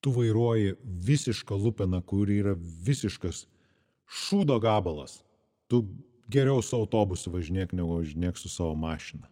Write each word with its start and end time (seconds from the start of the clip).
Tu 0.00 0.12
vairuoji 0.12 0.76
visišką 0.82 1.56
lupeną, 1.60 2.00
kuri 2.02 2.38
yra 2.40 2.54
visiškas 2.56 3.44
šūdo 4.08 4.56
gabalas. 4.62 5.20
Tu 5.68 5.82
geriau 6.30 6.62
su 6.64 6.78
autobusu 6.78 7.32
važinėk, 7.34 7.74
negu 7.76 8.00
važinėk 8.00 8.40
su 8.40 8.48
savo 8.48 8.74
mašina. 8.78 9.28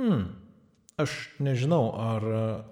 Hmm. 0.00 0.28
Aš 1.00 1.14
nežinau, 1.40 1.94
ar 1.96 2.26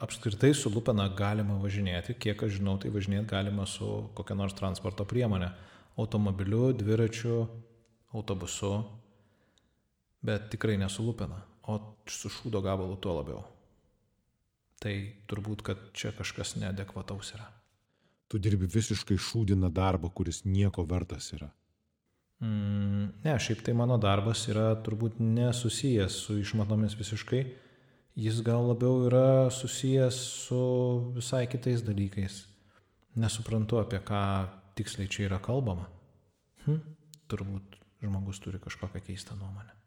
apskritai 0.04 0.53
su 0.53 0.69
lupena 0.69 1.08
galima 1.16 1.56
važinėti. 1.62 2.19
Kiek 2.21 2.45
aš 2.45 2.58
žinau, 2.58 2.76
tai 2.82 2.92
važinėti 2.92 3.30
galima 3.30 3.64
su 3.66 3.88
kokia 4.18 4.36
nors 4.36 4.56
transporto 4.58 5.08
priemonė. 5.08 5.48
Automobiliu, 5.98 6.74
dviračiu, 6.76 7.46
autobusu. 8.12 8.74
Bet 10.22 10.50
tikrai 10.52 10.76
nesu 10.76 11.06
lupena. 11.06 11.40
O 11.68 11.80
su 12.08 12.28
šūdo 12.32 12.60
gabalu 12.64 13.00
tuo 13.00 13.16
labiau 13.20 13.46
tai 14.82 14.95
turbūt, 15.30 15.62
kad 15.66 15.80
čia 15.96 16.12
kažkas 16.16 16.56
neadekvataus 16.61 17.34
yra. 17.36 17.48
Tu 18.29 18.40
dirbi 18.42 18.68
visiškai 18.68 19.16
šūdiną 19.16 19.70
darbą, 19.72 20.11
kuris 20.12 20.44
nieko 20.44 20.84
vertas 20.89 21.30
yra. 21.36 21.48
Mm, 22.44 23.08
ne, 23.25 23.39
šiaip 23.43 23.64
tai 23.67 23.75
mano 23.75 23.96
darbas 23.98 24.44
yra 24.53 24.68
turbūt 24.84 25.18
nesusijęs 25.22 26.18
su 26.26 26.39
išmatomis 26.43 26.94
visiškai. 26.98 27.40
Jis 28.18 28.43
gal 28.46 28.68
labiau 28.68 29.06
yra 29.06 29.48
susijęs 29.54 30.20
su 30.44 30.61
visai 31.17 31.46
kitais 31.50 31.82
dalykais. 31.86 32.45
Nesuprantu, 33.19 33.81
apie 33.83 34.03
ką 34.05 34.20
tiksliai 34.78 35.11
čia 35.11 35.27
yra 35.31 35.41
kalbama. 35.42 35.89
Hm, 36.67 36.84
turbūt 37.31 37.81
žmogus 38.05 38.39
turi 38.45 38.62
kažkokią 38.62 39.03
keistą 39.08 39.39
nuomonę 39.39 39.78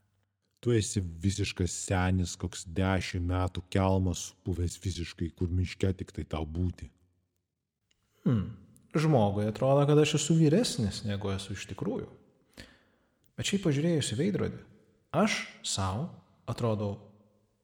tu 0.61 0.73
esi 0.77 1.01
visiškas 1.01 1.73
senis, 1.87 2.37
koks 2.39 2.67
dešimt 2.69 3.25
metų 3.27 3.63
kelmas, 3.73 4.29
buvęs 4.45 4.77
visiškai, 4.83 5.31
kur 5.37 5.49
miške 5.49 5.89
tik 5.97 6.13
tai 6.15 6.25
tau 6.29 6.45
būti. 6.45 6.91
Hmm. 8.27 8.51
Žmogui 8.91 9.47
atrodo, 9.47 9.85
kad 9.87 9.99
aš 10.01 10.17
esu 10.19 10.35
vyresnis, 10.37 11.01
negu 11.07 11.31
esu 11.31 11.55
iš 11.55 11.65
tikrųjų. 11.71 12.09
Bet 13.39 13.47
šiaip 13.47 13.63
pažiūrėjus 13.65 14.11
į 14.13 14.17
veidrodį, 14.19 14.59
aš 15.17 15.39
savo 15.65 16.09
atrodau 16.51 16.97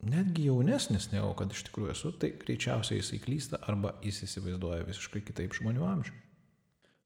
netgi 0.08 0.48
jaunesnis, 0.48 1.12
negu 1.12 1.34
kad 1.38 1.52
iš 1.54 1.68
tikrųjų 1.68 1.94
esu, 1.94 2.14
tai 2.18 2.32
greičiausiai 2.40 3.02
jisai 3.02 3.20
klysta 3.22 3.60
arba 3.70 3.94
jis 4.06 4.24
įsivaizduoja 4.26 4.88
visiškai 4.88 5.22
kitaip 5.28 5.54
žmonių 5.60 5.86
amžių. 5.92 6.16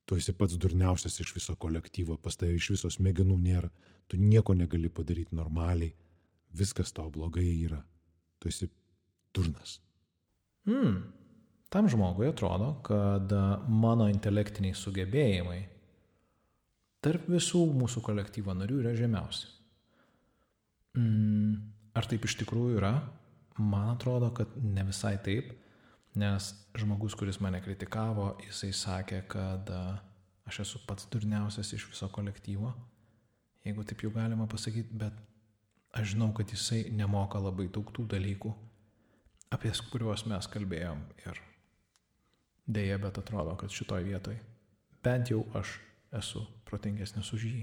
Tu 0.07 0.19
esi 0.21 0.35
pats 0.37 0.55
durniausias 0.59 1.19
iš 1.23 1.33
viso 1.35 1.55
kolektyvo, 1.59 2.15
pas 2.21 2.37
tavai 2.37 2.59
iš 2.59 2.73
viso 2.75 2.91
smegenų 2.93 3.37
nėra, 3.41 3.71
tu 4.11 4.19
nieko 4.19 4.53
negali 4.53 4.89
padaryti 4.91 5.35
normaliai, 5.35 5.93
viskas 6.59 6.91
tau 6.91 7.07
blogai 7.11 7.47
yra, 7.63 7.79
tu 8.39 8.51
esi 8.51 8.67
durnas. 9.31 9.77
Hmm. 10.67 10.97
Tam 11.71 11.87
žmogui 11.87 12.27
atrodo, 12.27 12.73
kad 12.83 13.31
mano 13.71 14.09
intelektiniai 14.11 14.75
sugebėjimai 14.75 15.61
tarp 17.01 17.29
visų 17.31 17.63
mūsų 17.79 18.03
kolektyvo 18.03 18.51
narių 18.59 18.81
yra 18.83 18.91
žemiausi. 18.99 19.47
Mm, 20.99 21.55
ar 21.95 22.11
taip 22.11 22.27
iš 22.27 22.35
tikrųjų 22.43 22.81
yra? 22.81 22.91
Man 23.63 23.93
atrodo, 23.93 24.33
kad 24.35 24.51
ne 24.59 24.83
visai 24.89 25.15
taip, 25.23 25.55
nes 26.19 26.51
žmogus, 26.75 27.15
kuris 27.15 27.39
mane 27.39 27.63
kritikavo, 27.63 28.33
jisai 28.43 28.73
sakė, 28.75 29.23
kad 29.31 29.71
aš 29.71 30.65
esu 30.65 30.83
pats 30.83 31.07
durniausias 31.13 31.71
iš 31.77 31.87
viso 31.93 32.11
kolektyvo 32.11 32.75
jeigu 33.65 33.85
taip 33.87 34.03
jau 34.05 34.11
galima 34.15 34.47
pasakyti, 34.49 34.93
bet 35.03 35.17
aš 35.93 36.13
žinau, 36.13 36.31
kad 36.33 36.49
jisai 36.49 36.85
nemoka 36.95 37.39
labai 37.39 37.67
daug 37.67 37.91
tų 37.93 38.07
dalykų, 38.15 38.53
apie 39.51 39.73
kuriuos 39.91 40.25
mes 40.31 40.47
kalbėjom 40.47 41.03
ir 41.25 41.41
dėja, 42.67 42.97
bet 43.01 43.19
atrodo, 43.19 43.55
kad 43.59 43.73
šitoj 43.73 44.07
vietoj 44.07 44.39
bent 45.03 45.31
jau 45.33 45.43
aš 45.57 45.79
esu 46.15 46.43
protingesnis 46.67 47.31
už 47.33 47.45
jį. 47.49 47.61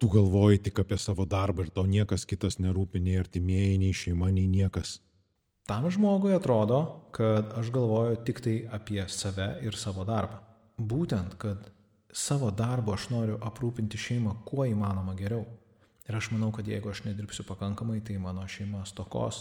Tu 0.00 0.08
galvoji 0.10 0.62
tik 0.66 0.80
apie 0.82 0.98
savo 0.98 1.26
darbą 1.28 1.64
ir 1.64 1.70
tau 1.74 1.86
niekas 1.86 2.26
kitas 2.26 2.58
nerūpi, 2.58 3.00
nei 3.00 3.18
artimieji, 3.20 3.78
nei 3.78 3.94
šeima, 3.94 4.30
nei 4.34 4.48
niekas. 4.50 4.98
Tam 5.68 5.86
žmogui 5.88 6.34
atrodo, 6.36 6.80
kad 7.14 7.54
aš 7.56 7.70
galvoju 7.72 8.18
tik 8.26 8.42
tai 8.44 8.56
apie 8.74 9.04
save 9.08 9.46
ir 9.64 9.78
savo 9.80 10.04
darbą. 10.04 10.42
Būtent, 10.76 11.38
kad 11.40 11.70
savo 12.14 12.50
darbu 12.54 12.94
aš 12.94 13.08
noriu 13.10 13.36
aprūpinti 13.42 13.98
šeimą 13.98 14.36
kuo 14.46 14.66
įmanoma 14.70 15.16
geriau. 15.18 15.44
Ir 16.08 16.16
aš 16.18 16.30
manau, 16.34 16.50
kad 16.52 16.68
jeigu 16.68 16.90
aš 16.92 17.02
nedirbsiu 17.06 17.46
pakankamai, 17.48 17.98
tai 18.04 18.18
mano 18.22 18.44
šeima 18.48 18.84
stokos 18.86 19.40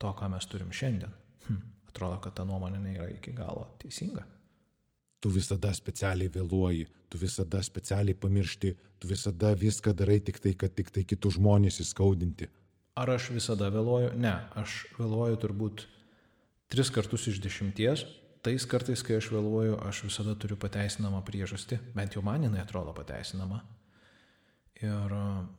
to, 0.00 0.10
ką 0.16 0.30
mes 0.32 0.46
turim 0.50 0.72
šiandien. 0.72 1.12
Hm, 1.46 1.60
atrodo, 1.90 2.18
kad 2.24 2.34
ta 2.38 2.46
nuomonė 2.48 2.80
nėra 2.82 3.08
iki 3.12 3.34
galo 3.36 3.66
teisinga. 3.82 4.24
Tu 5.20 5.30
visada 5.34 5.72
specialiai 5.74 6.30
vėluoji, 6.32 6.86
tu 7.10 7.18
visada 7.20 7.60
specialiai 7.66 8.16
pamiršti, 8.16 8.74
tu 8.98 9.10
visada 9.10 9.52
viską 9.58 9.92
darai 9.94 10.20
tik 10.24 10.38
tai, 10.42 10.54
kad 10.54 10.74
tik 10.74 10.90
tai 10.94 11.04
kitus 11.04 11.36
žmonės 11.36 11.80
įskaudinti. 11.84 12.48
Ar 12.98 13.10
aš 13.14 13.30
visada 13.34 13.68
vėluoju? 13.74 14.14
Ne, 14.18 14.34
aš 14.58 14.84
vėluoju 14.98 15.38
turbūt 15.42 15.84
tris 16.72 16.90
kartus 16.94 17.28
iš 17.30 17.42
dešimties, 17.42 18.06
tais 18.48 18.64
kartais, 18.64 19.02
kai 19.04 19.18
aš 19.20 19.28
vėluoju, 19.34 19.76
aš 19.84 20.06
visada 20.06 20.32
turiu 20.40 20.56
pateisinamą 20.60 21.20
priežastį, 21.26 21.76
bent 21.92 22.14
jau 22.16 22.22
man 22.24 22.46
jinai 22.46 22.62
atrodo 22.62 22.94
pateisinama. 22.96 23.60
Ir 24.78 25.12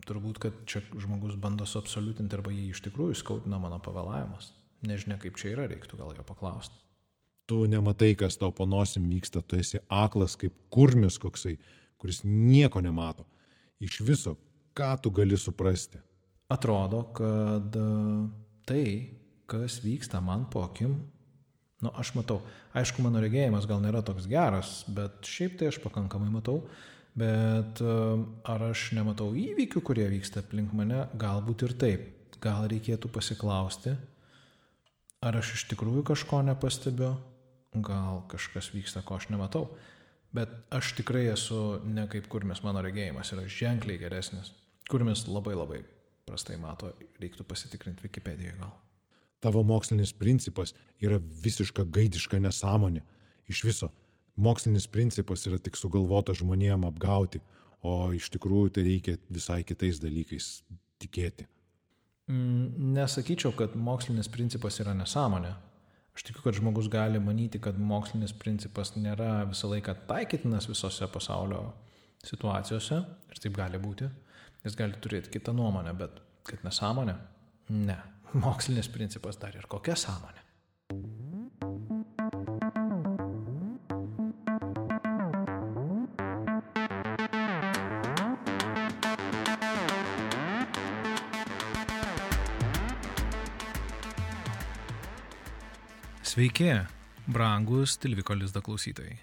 turbūt, 0.08 0.40
kad 0.42 0.62
čia 0.70 0.82
žmogus 0.96 1.36
bando 1.38 1.68
suabsoliutinti 1.70 2.38
arba 2.38 2.54
jį 2.56 2.70
iš 2.72 2.82
tikrųjų 2.88 3.18
skaudina 3.20 3.60
mano 3.62 3.78
pavėlavimas. 3.84 4.54
Nežinia, 4.88 5.20
kaip 5.22 5.38
čia 5.38 5.52
yra, 5.52 5.68
reiktų 5.70 6.00
gal 6.00 6.16
jo 6.16 6.24
paklausti. 6.26 6.80
Tu 7.50 7.60
nematai, 7.70 8.14
kas 8.18 8.40
tau 8.40 8.50
panosim 8.56 9.06
vyksta, 9.12 9.44
tu 9.44 9.60
esi 9.60 9.82
aklas 9.92 10.38
kaip 10.40 10.56
kurmis 10.74 11.20
koksai, 11.22 11.58
kuris 12.00 12.24
nieko 12.24 12.82
nemato. 12.82 13.28
Iš 13.84 14.00
viso, 14.08 14.38
ką 14.74 14.96
tu 15.04 15.12
gali 15.14 15.38
suprasti? 15.38 16.00
Atrodo, 16.50 17.04
kad 17.14 17.76
tai, 18.66 18.86
kas 19.52 19.82
vyksta 19.84 20.24
man 20.24 20.48
po 20.50 20.64
akim, 20.66 20.96
Nu, 21.80 21.92
aš 21.96 22.12
matau. 22.18 22.42
Aišku, 22.76 23.04
mano 23.06 23.22
regėjimas 23.24 23.68
gal 23.70 23.80
nėra 23.80 24.02
toks 24.04 24.28
geras, 24.28 24.82
bet 24.92 25.24
šiaip 25.24 25.56
tai 25.60 25.70
aš 25.72 25.80
pakankamai 25.84 26.28
matau. 26.34 26.66
Bet 27.20 27.82
ar 27.82 28.66
aš 28.70 28.90
nematau 28.96 29.32
įvykių, 29.36 29.82
kurie 29.84 30.06
vyksta 30.12 30.44
aplink 30.44 30.76
mane? 30.76 31.06
Galbūt 31.20 31.66
ir 31.68 31.76
taip. 31.80 32.08
Gal 32.40 32.68
reikėtų 32.72 33.10
pasiklausti, 33.12 33.96
ar 35.28 35.36
aš 35.36 35.56
iš 35.58 35.66
tikrųjų 35.74 36.06
kažko 36.08 36.40
nepastebiu, 36.48 37.10
gal 37.84 38.22
kažkas 38.32 38.72
vyksta, 38.72 39.04
ko 39.04 39.18
aš 39.20 39.28
nematau. 39.34 39.66
Bet 40.36 40.54
aš 40.72 40.94
tikrai 41.00 41.26
esu 41.34 41.82
ne 41.84 42.06
kaip 42.12 42.30
kurmis, 42.32 42.62
mano 42.64 42.84
regėjimas 42.86 43.34
yra 43.36 43.48
ženkliai 43.50 44.00
geresnis. 44.00 44.54
Kurmis 44.88 45.26
labai 45.28 45.58
labai 45.58 45.82
prastai 46.30 46.60
mato, 46.62 46.94
reiktų 47.20 47.48
pasitikrinti 47.50 48.08
Wikipedijoje 48.08 48.56
gal 48.62 48.78
tavo 49.44 49.64
mokslinis 49.64 50.14
principas 50.14 50.74
yra 51.02 51.20
visiška 51.44 51.86
gaidiška 51.86 52.40
nesąmonė. 52.44 53.04
Iš 53.50 53.64
viso, 53.66 53.90
mokslinis 54.36 54.88
principas 54.88 55.46
yra 55.50 55.60
tik 55.60 55.80
sugalvota 55.80 56.36
žmonėm 56.38 56.86
apgauti, 56.88 57.42
o 57.82 58.12
iš 58.16 58.30
tikrųjų 58.36 58.76
tai 58.76 58.84
reikia 58.88 59.18
visai 59.32 59.64
kitais 59.64 60.02
dalykais 60.04 60.52
tikėti. 61.00 61.48
Mm, 62.30 62.94
nesakyčiau, 62.94 63.56
kad 63.58 63.76
mokslinis 63.80 64.30
principas 64.30 64.78
yra 64.84 64.94
nesąmonė. 64.94 65.56
Aš 66.14 66.26
tikiu, 66.28 66.44
kad 66.44 66.58
žmogus 66.58 66.90
gali 66.92 67.20
manyti, 67.24 67.62
kad 67.64 67.78
mokslinis 67.80 68.34
principas 68.36 68.92
nėra 68.98 69.46
visą 69.50 69.70
laiką 69.72 69.96
taikytinas 70.10 70.68
visose 70.70 71.08
pasaulio 71.10 71.70
situacijose 72.28 73.00
ir 73.32 73.42
taip 73.42 73.56
gali 73.56 73.80
būti. 73.80 74.10
Jis 74.66 74.76
gali 74.76 75.00
turėti 75.00 75.32
kitą 75.38 75.54
nuomonę, 75.56 75.94
bet 75.96 76.20
kad 76.50 76.66
nesąmonė? 76.68 77.16
Ne. 77.72 77.96
Mokslinis 78.34 78.90
principas 78.94 79.40
dar 79.42 79.56
ir 79.58 79.66
kokia 79.66 79.96
sąmonė. 79.98 80.44
Sveiki, 96.30 96.70
brangus 97.26 97.98
Tilviko 97.98 98.36
Lizda 98.38 98.62
klausytojai. 98.62 99.18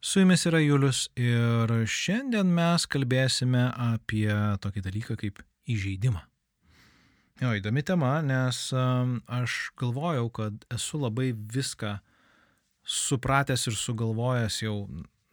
Su 0.00 0.22
jumis 0.22 0.46
yra 0.48 0.62
Julius 0.64 1.10
ir 1.20 1.70
šiandien 1.84 2.48
mes 2.56 2.88
kalbėsime 2.88 3.68
apie 3.92 4.30
tokį 4.64 4.88
dalyką 4.88 5.16
kaip 5.20 5.44
įžeidimą. 5.68 6.24
Jo, 7.42 7.50
įdomi 7.58 7.82
tema, 7.82 8.20
nes 8.22 8.68
aš 8.72 9.56
galvojau, 9.80 10.28
kad 10.30 10.66
esu 10.70 11.00
labai 11.02 11.32
viską 11.34 11.96
supratęs 12.84 13.66
ir 13.70 13.78
sugalvojęs 13.78 14.60
jau, 14.62 14.74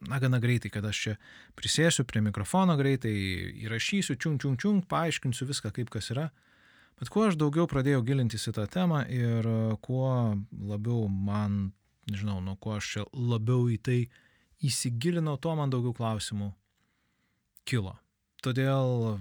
na, 0.08 0.18
gana 0.18 0.40
greitai, 0.42 0.72
kad 0.74 0.86
aš 0.88 1.02
čia 1.04 1.14
prisėsiu 1.58 2.06
prie 2.08 2.24
mikrofono 2.24 2.74
greitai, 2.80 3.12
įrašysiu, 3.62 4.16
čiung, 4.18 4.40
čiung, 4.42 4.58
čiung, 4.58 4.80
paaiškinsiu 4.90 5.46
viską, 5.46 5.70
kaip 5.76 5.92
kas 5.94 6.10
yra. 6.14 6.30
Bet 6.98 7.10
kuo 7.12 7.28
aš 7.28 7.38
daugiau 7.38 7.68
pradėjau 7.70 8.02
gilintis 8.06 8.48
į 8.50 8.56
tą 8.58 8.66
temą 8.70 9.04
ir 9.10 9.46
kuo 9.84 10.10
labiau 10.50 11.06
man 11.06 11.70
nežinau, 12.10 12.40
nuo 12.42 12.56
ko 12.58 12.76
aš 12.78 12.90
čia 12.96 13.04
labiau 13.14 13.68
į 13.70 13.78
tai 13.78 13.98
įsigilinau, 14.66 15.38
tuo 15.38 15.54
man 15.58 15.70
daugiau 15.70 15.94
klausimų 15.96 16.50
kilo. 17.68 17.94
Todėl 18.42 19.18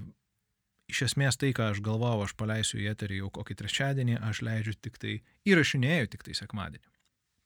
iš 0.92 1.06
esmės 1.08 1.40
tai, 1.40 1.54
ką 1.56 1.72
aš 1.72 1.82
galvojau, 1.86 2.26
aš 2.28 2.36
paleisiu 2.40 2.80
į 2.84 2.92
eterį 2.94 3.22
jau 3.24 3.32
kokį 3.40 3.58
trečiadienį, 3.64 4.20
aš 4.28 4.44
leidžiu 4.46 4.76
tik 4.78 5.00
tai, 5.02 5.18
įrašinėjau 5.48 6.12
tik 6.14 6.26
tai 6.28 6.38
sekmadienį. 6.38 6.88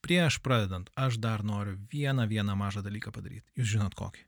Prieš 0.05 0.37
pradedant, 0.45 0.91
aš 0.93 1.17
dar 1.21 1.41
noriu 1.45 1.79
vieną, 1.89 2.27
vieną 2.29 2.53
mažą 2.59 2.83
dalyką 2.85 3.13
padaryti. 3.15 3.47
Jūs 3.57 3.71
žinot 3.73 3.95
kokį. 3.97 4.25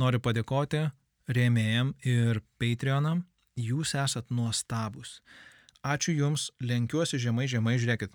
Noriu 0.00 0.20
padėkoti 0.24 0.86
rėmėjam 1.28 1.92
ir 2.08 2.40
Patreonam. 2.60 3.26
Jūs 3.60 3.92
esat 3.98 4.30
nuostabus. 4.32 5.18
Ačiū 5.84 6.14
Jums, 6.16 6.48
lenkiuosi 6.64 7.20
žemai, 7.20 7.46
žemai, 7.50 7.76
žiūrėkit. 7.80 8.14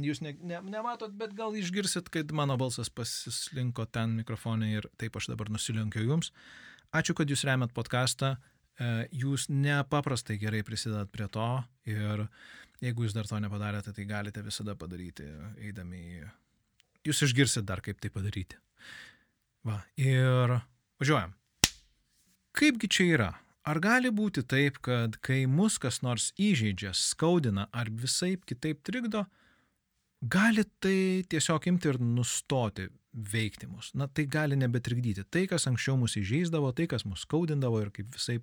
Jūs 0.00 0.22
ne, 0.24 0.32
ne, 0.40 0.60
nematot, 0.72 1.12
bet 1.16 1.34
gal 1.36 1.56
išgirsit, 1.56 2.08
kad 2.12 2.30
mano 2.32 2.56
balsas 2.60 2.88
pasislinko 2.88 3.84
ten 3.92 4.14
mikrofonai 4.16 4.70
ir 4.78 4.88
taip 5.00 5.16
aš 5.20 5.28
dabar 5.32 5.52
nusilenkiu 5.52 6.04
Jums. 6.06 6.32
Ačiū, 6.92 7.16
kad 7.16 7.28
Jūs 7.28 7.44
remiat 7.48 7.72
podcastą. 7.76 8.36
E, 8.80 8.90
jūs 9.12 9.48
nepaprastai 9.52 10.38
gerai 10.40 10.62
prisidedat 10.66 11.10
prie 11.12 11.28
to 11.32 11.48
ir 11.88 12.26
jeigu 12.82 13.06
Jūs 13.06 13.14
dar 13.14 13.28
to 13.28 13.38
nepadarėte, 13.38 13.92
tai 13.94 14.04
galite 14.08 14.42
visada 14.42 14.74
padaryti, 14.78 15.26
eidami 15.62 16.00
į 16.18 16.24
jūs 17.06 17.22
išgirsit 17.28 17.66
dar, 17.66 17.82
kaip 17.82 18.00
tai 18.02 18.10
padaryti. 18.14 18.58
Va, 19.66 19.78
ir 19.98 20.56
važiuojam. 20.98 21.36
Kaipgi 22.58 22.90
čia 22.90 23.06
yra? 23.14 23.30
Ar 23.62 23.78
gali 23.78 24.10
būti 24.10 24.42
taip, 24.42 24.80
kad 24.82 25.20
kai 25.22 25.44
mus 25.46 25.78
kas 25.78 26.00
nors 26.02 26.32
įžeidžia, 26.34 26.90
skaudina 26.98 27.68
ar 27.70 27.90
visai 27.94 28.34
kitaip 28.42 28.82
trikdo, 28.82 29.22
gali 30.22 30.64
tai 30.82 31.22
tiesiog 31.30 31.70
imti 31.70 31.92
ir 31.92 32.00
nustoti 32.02 32.88
veikti 33.12 33.68
mus. 33.68 33.92
Na, 33.94 34.08
tai 34.08 34.24
gali 34.30 34.56
nebetrikdyti. 34.56 35.24
Tai, 35.28 35.44
kas 35.50 35.68
anksčiau 35.68 35.98
mus 36.00 36.16
įžeisdavo, 36.20 36.72
tai, 36.76 36.88
kas 36.90 37.04
mus 37.08 37.26
skaudindavo 37.26 37.82
ir 37.82 37.92
kaip 37.94 38.12
visai 38.16 38.38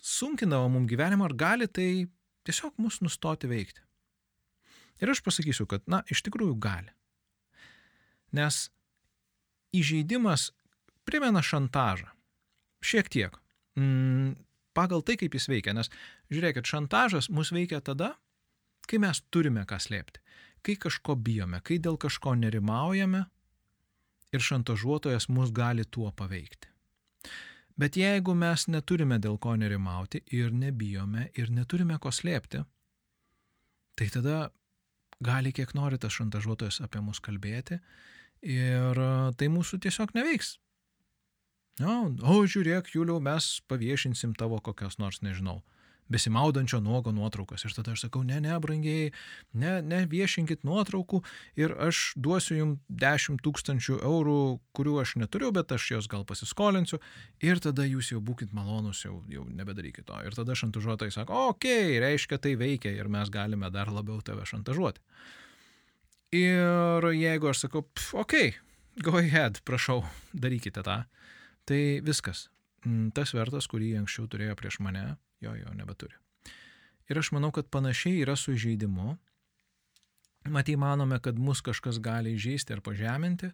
sunkindavo 0.00 0.68
mums 0.72 0.90
gyvenimą, 0.90 1.28
ar 1.28 1.36
gali 1.36 1.68
tai 1.68 1.90
tiesiog 2.48 2.76
mus 2.80 3.00
nustoti 3.04 3.48
veikti. 3.50 3.82
Ir 5.00 5.12
aš 5.12 5.22
pasakysiu, 5.24 5.64
kad, 5.68 5.84
na, 5.88 6.02
iš 6.12 6.20
tikrųjų 6.26 6.56
gali. 6.60 6.92
Nes 8.36 8.68
įžeidimas 9.76 10.50
primena 11.08 11.42
šantažą. 11.44 12.10
Šiek 12.84 13.08
tiek. 13.12 13.36
Mm, 13.80 14.34
pagal 14.76 15.04
tai, 15.04 15.16
kaip 15.20 15.34
jis 15.36 15.48
veikia. 15.50 15.74
Nes, 15.76 15.90
žiūrėkit, 16.32 16.68
šantažas 16.68 17.30
mus 17.32 17.52
veikia 17.54 17.80
tada, 17.84 18.14
kai 18.88 19.00
mes 19.02 19.22
turime 19.32 19.64
ką 19.68 19.78
slėpti. 19.80 20.22
Kai 20.62 20.76
kažko 20.76 21.16
bijome, 21.16 21.60
kai 21.64 21.78
dėl 21.78 21.96
kažko 22.00 22.34
nerimaujame 22.36 23.24
ir 24.32 24.44
šantažuotojas 24.44 25.28
mus 25.28 25.52
gali 25.52 25.84
tuo 25.84 26.12
paveikti. 26.12 26.68
Bet 27.80 27.96
jeigu 27.96 28.34
mes 28.36 28.66
neturime 28.68 29.16
dėl 29.18 29.38
ko 29.40 29.54
nerimauti 29.56 30.20
ir 30.36 30.52
nebijome 30.52 31.30
ir 31.38 31.50
neturime 31.50 31.96
ko 31.98 32.12
slėpti, 32.12 32.60
tai 33.96 34.08
tada 34.12 34.50
gali 35.24 35.52
kiek 35.52 35.72
nori 35.74 35.98
tas 36.00 36.12
šantažuotojas 36.16 36.80
apie 36.84 37.00
mus 37.04 37.20
kalbėti 37.24 37.78
ir 38.44 39.00
e, 39.00 39.10
tai 39.36 39.48
mūsų 39.52 39.80
tiesiog 39.84 40.12
neveiks. 40.16 40.58
No, 41.80 42.10
o 42.28 42.42
žiūrėk, 42.44 42.90
Juliau, 42.92 43.20
mes 43.24 43.60
paviešinsim 43.70 44.34
tavo 44.36 44.58
kokios 44.60 44.98
nors, 45.00 45.22
nežinau, 45.24 45.62
besimaudančio 46.10 46.80
nuogo 46.84 47.12
nuotraukas. 47.14 47.64
Ir 47.64 47.74
tada 47.76 47.94
aš 47.94 48.04
sakau, 48.06 48.22
ne, 48.26 48.40
ne, 48.42 48.56
brangiai, 48.62 49.10
ne, 49.52 49.76
ne 49.86 50.02
viešinkit 50.10 50.64
nuotraukų 50.66 51.22
ir 51.60 51.74
aš 51.88 52.12
duosiu 52.20 52.58
jums 52.58 52.80
10 53.02 53.42
tūkstančių 53.44 54.00
eurų, 54.02 54.38
kurių 54.76 54.96
aš 55.04 55.16
neturiu, 55.22 55.52
bet 55.56 55.72
aš 55.76 55.90
jos 55.94 56.10
gal 56.10 56.26
pasiskolinsiu. 56.28 57.00
Ir 57.44 57.62
tada 57.62 57.86
jūs 57.88 58.12
jau 58.12 58.22
būkite 58.24 58.56
malonus, 58.56 59.04
jau, 59.06 59.20
jau 59.30 59.46
nebedarykit 59.48 60.08
to. 60.10 60.18
Ir 60.26 60.36
tada 60.36 60.56
šantažuotojai 60.58 61.14
sako, 61.14 61.46
okei, 61.54 61.94
okay, 61.94 62.00
reiškia 62.02 62.40
tai 62.42 62.56
veikia 62.60 62.94
ir 62.96 63.10
mes 63.12 63.30
galime 63.32 63.70
dar 63.72 63.92
labiau 63.92 64.20
tave 64.24 64.46
šantažuoti. 64.48 65.02
Ir 66.36 67.06
jeigu 67.16 67.50
aš 67.50 67.64
sakau, 67.66 67.82
okei, 68.14 68.52
okay, 68.52 68.58
go 69.02 69.16
ahead, 69.18 69.58
prašau, 69.66 70.04
darykite 70.32 70.82
tą, 70.86 71.02
tai 71.66 71.82
viskas. 72.06 72.48
Mm, 72.86 73.10
tas 73.16 73.34
vertas, 73.36 73.66
kurį 73.68 73.92
anksčiau 73.98 74.28
turėjo 74.30 74.54
prieš 74.56 74.78
mane, 74.84 75.02
jo 75.40 75.54
jo 75.56 75.74
nebeturi. 75.74 76.16
Ir 77.10 77.18
aš 77.18 77.32
manau, 77.34 77.50
kad 77.50 77.66
panašiai 77.66 78.22
yra 78.22 78.36
su 78.38 78.54
įžeidimu. 78.54 79.16
Matai, 80.54 80.76
manome, 80.78 81.18
kad 81.20 81.38
mus 81.38 81.60
kažkas 81.64 81.98
gali 82.00 82.36
įžeisti 82.36 82.76
ar 82.76 82.80
pažeminti. 82.84 83.50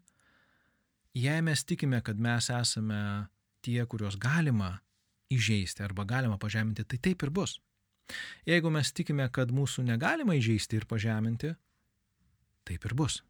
Jei 1.16 1.40
mes 1.42 1.64
tikime, 1.64 2.02
kad 2.04 2.20
mes 2.20 2.50
esame 2.52 3.00
tie, 3.64 3.80
kuriuos 3.88 4.18
galima 4.20 4.76
įžeisti 5.32 5.82
arba 5.82 6.04
galima 6.04 6.36
pažeminti, 6.38 6.84
tai 6.84 7.00
taip 7.02 7.24
ir 7.24 7.32
bus. 7.32 7.56
Jeigu 8.46 8.70
mes 8.70 8.92
tikime, 8.94 9.26
kad 9.32 9.50
mūsų 9.50 9.82
negalima 9.88 10.36
įžeisti 10.36 10.78
ir 10.78 10.86
pažeminti, 10.86 11.54
taip 12.68 12.84
ir 12.86 12.94
bus. 12.94 13.22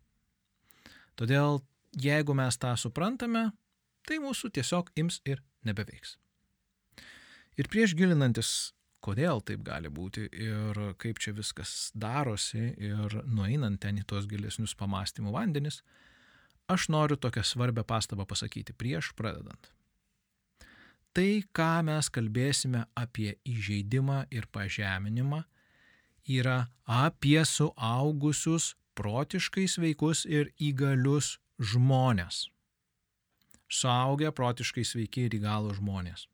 Todėl, 1.16 1.62
jeigu 1.96 2.36
mes 2.36 2.58
tą 2.60 2.74
suprantame, 2.76 3.48
tai 4.04 4.20
mūsų 4.20 4.52
tiesiog 4.58 4.92
ims 5.00 5.22
ir 5.24 5.40
nebeveiks. 5.64 6.18
Ir 7.56 7.70
prieš 7.72 7.94
gilinantis, 7.96 8.50
kodėl 9.00 9.40
taip 9.46 9.62
gali 9.64 9.88
būti 9.92 10.26
ir 10.28 10.80
kaip 11.00 11.20
čia 11.22 11.32
viskas 11.36 11.90
darosi 11.94 12.74
ir 12.76 13.20
nueinant 13.24 13.80
ten 13.80 14.00
į 14.00 14.04
tuos 14.10 14.26
gilesnius 14.28 14.74
pamastymų 14.76 15.32
vandenis, 15.32 15.80
aš 16.68 16.90
noriu 16.92 17.16
tokią 17.16 17.44
svarbę 17.46 17.86
pastabą 17.86 18.26
pasakyti 18.28 18.74
prieš 18.76 19.12
pradedant. 19.16 19.70
Tai, 21.16 21.30
ką 21.56 21.70
mes 21.88 22.10
kalbėsime 22.12 22.82
apie 22.92 23.38
įžeidimą 23.48 24.26
ir 24.36 24.50
pažeminimą, 24.52 25.46
yra 26.28 26.66
apie 26.84 27.40
suaugusius, 27.48 28.74
protiškai 28.96 29.64
sveikus 29.68 30.26
ir 30.28 30.50
įgalius 30.60 31.38
žmonės. 31.56 32.50
Suaugę, 33.72 34.28
protiškai 34.28 34.84
sveiki 34.84 35.24
ir 35.30 35.40
įgalų 35.40 35.72
žmonės. 35.80 36.28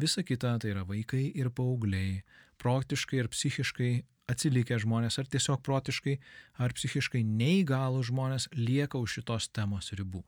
Visa 0.00 0.22
kita 0.22 0.54
tai 0.58 0.72
yra 0.72 0.86
vaikai 0.88 1.26
ir 1.36 1.50
paaugliai, 1.52 2.22
protiškai 2.62 3.20
ir 3.20 3.28
psichiškai 3.32 3.90
atsilikę 4.30 4.78
žmonės, 4.80 5.18
ar 5.20 5.28
tiesiog 5.30 5.62
protiškai, 5.66 6.16
ar 6.62 6.74
psichiškai 6.76 7.22
neįgalų 7.26 8.04
žmonės 8.10 8.48
lieka 8.56 9.00
už 9.00 9.18
šitos 9.18 9.50
temos 9.52 9.90
ribų. 9.98 10.22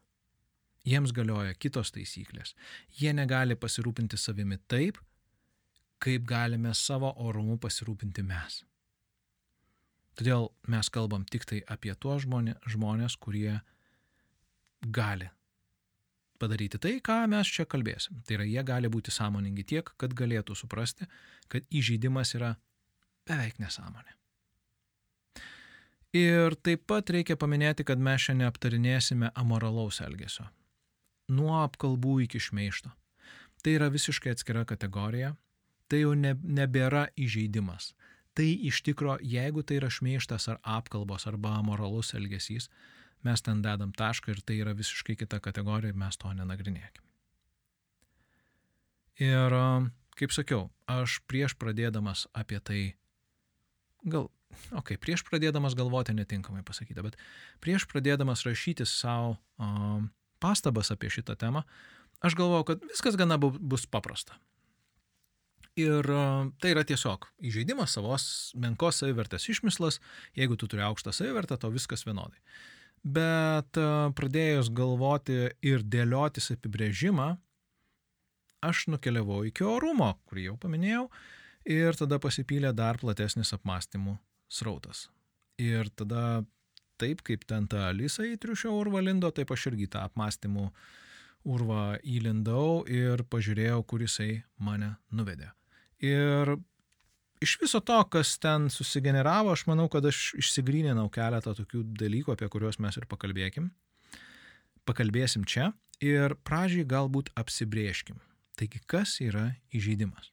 Jiems 0.89 1.13
galioja 1.15 1.55
kitos 1.55 1.93
taisyklės. 1.95 2.57
Jie 2.99 3.13
negali 3.15 3.55
pasirūpinti 3.55 4.19
savimi 4.19 4.59
taip, 4.67 4.99
kaip 6.03 6.25
galime 6.27 6.75
savo 6.75 7.13
orumu 7.23 7.57
pasirūpinti 7.63 8.25
mes. 8.27 8.65
Todėl 10.19 10.51
mes 10.69 10.91
kalbam 10.93 11.23
tik 11.25 11.47
tai 11.49 11.63
apie 11.71 11.95
tuos 11.95 12.27
žmonės, 12.27 13.17
kurie 13.17 13.61
gali 14.83 15.31
padaryti 16.43 16.81
tai, 16.83 16.97
ką 17.05 17.23
mes 17.31 17.51
čia 17.55 17.67
kalbėsim. 17.71 18.19
Tai 18.27 18.41
yra, 18.41 18.49
jie 18.49 18.65
gali 18.67 18.91
būti 18.93 19.15
sąmoningi 19.15 19.65
tiek, 19.75 19.95
kad 20.01 20.17
galėtų 20.19 20.59
suprasti, 20.59 21.07
kad 21.53 21.67
įžeidimas 21.71 22.35
yra 22.39 22.57
beveik 23.29 23.63
nesąmonė. 23.63 24.19
Ir 26.13 26.59
taip 26.61 26.83
pat 26.91 27.09
reikia 27.15 27.39
paminėti, 27.41 27.87
kad 27.89 28.01
mes 28.03 28.27
šiandien 28.27 28.51
aptarinėsime 28.51 29.31
amoralaus 29.39 30.03
elgesio. 30.05 30.45
Nuo 31.33 31.55
apkalbų 31.63 32.19
iki 32.27 32.43
šmeišto. 32.43 32.93
Tai 33.65 33.77
yra 33.79 33.89
visiškai 33.95 34.35
atskira 34.35 34.67
kategorija. 34.69 35.33
Tai 35.89 36.03
jau 36.03 36.13
ne, 36.19 36.35
nebėra 36.43 37.07
įžeidimas. 37.17 37.93
Tai 38.37 38.45
iš 38.69 38.83
tikro, 38.85 39.17
jeigu 39.21 39.65
tai 39.65 39.79
yra 39.81 39.89
šmeištas 39.93 40.49
ar 40.53 40.61
apkalbos 40.65 41.27
arba 41.29 41.55
amoralus 41.61 42.13
elgesys, 42.17 42.69
mes 43.27 43.43
ten 43.45 43.63
dedam 43.65 43.93
tašką 43.97 44.35
ir 44.35 44.43
tai 44.45 44.59
yra 44.63 44.75
visiškai 44.77 45.17
kita 45.21 45.41
kategorija 45.43 45.93
ir 45.93 45.99
mes 45.99 46.19
to 46.19 46.31
nenagrinėkime. 46.35 47.09
Ir, 49.23 49.55
kaip 50.19 50.33
sakiau, 50.35 50.71
aš 50.91 51.21
prieš 51.29 51.55
pradėdamas 51.61 52.25
apie 52.33 52.59
tai, 52.65 52.81
gal, 54.03 54.31
okei, 54.73 54.97
okay, 54.97 55.01
prieš 55.01 55.25
pradėdamas 55.29 55.77
galvoti 55.79 56.15
netinkamai 56.17 56.65
pasakyta, 56.67 57.05
bet 57.05 57.19
prieš 57.63 57.87
pradėdamas 57.91 58.47
rašyti 58.49 58.89
savo 58.89 59.37
um, 59.61 60.09
pastabas 60.43 60.91
apie 60.95 61.13
šitą 61.13 61.37
temą, 61.39 61.63
aš 62.25 62.39
galvojau, 62.39 62.73
kad 62.73 62.89
viskas 62.89 63.19
gana 63.21 63.39
bu, 63.39 63.53
bus 63.53 63.87
paprasta. 63.87 64.41
Ir 65.79 66.05
tai 66.61 66.75
yra 66.75 66.83
tiesiog 66.85 67.31
įžeidimas 67.49 67.95
savos 67.97 68.25
menkos 68.61 68.99
savivertės 69.01 69.49
išmislas, 69.49 70.03
jeigu 70.37 70.59
tu 70.61 70.69
turi 70.69 70.85
aukštą 70.85 71.15
savivertę, 71.17 71.57
to 71.57 71.71
viskas 71.73 72.05
vienodai. 72.05 72.37
Bet 73.03 73.79
e, 73.79 73.87
pradėjus 74.15 74.71
galvoti 74.71 75.49
ir 75.67 75.83
dėliotis 75.83 76.53
apibrėžimą, 76.55 77.33
aš 78.63 78.87
nukeliavau 78.95 79.43
iki 79.49 79.67
orumo, 79.67 80.13
kurį 80.31 80.53
jau 80.53 80.57
paminėjau, 80.63 81.09
ir 81.67 81.99
tada 81.99 82.21
pasipylė 82.23 82.71
dar 82.79 83.01
platesnis 83.03 83.51
apmąstymų 83.57 84.17
srautas. 84.47 85.09
Ir 85.59 85.91
tada 85.99 86.45
taip 87.03 87.25
kaip 87.27 87.43
ten 87.51 87.67
ta 87.67 87.89
Alisa 87.91 88.23
į 88.29 88.39
triušio 88.39 88.71
urvą 88.79 89.03
lindo, 89.03 89.31
taip 89.35 89.51
aš 89.51 89.73
irgi 89.73 89.91
tą 89.91 90.07
apmąstymų 90.07 90.69
urvą 91.51 91.97
įlindau 92.07 92.85
ir 92.87 93.25
pažiūrėjau, 93.27 93.83
kur 93.83 94.05
jisai 94.07 94.45
mane 94.63 94.95
nuvedė. 95.11 95.51
Ir 96.03 96.55
iš 97.43 97.59
viso 97.61 97.81
to, 97.81 97.99
kas 98.11 98.37
ten 98.43 98.69
susigeneravo, 98.71 99.53
aš 99.53 99.67
manau, 99.67 99.89
kad 99.93 100.07
aš 100.09 100.33
išsigryninau 100.41 101.09
keletą 101.13 101.55
tokių 101.59 101.85
dalykų, 102.01 102.35
apie 102.35 102.49
kuriuos 102.53 102.79
mes 102.83 102.99
ir 102.99 103.09
pakalbėkim. 103.11 103.71
Pakalbėsim 104.89 105.47
čia 105.47 105.73
ir 106.03 106.37
pradžiai 106.47 106.87
galbūt 106.89 107.31
apsibrieškim. 107.39 108.21
Taigi, 108.59 108.83
kas 108.87 109.17
yra 109.25 109.53
įžeidimas? 109.75 110.33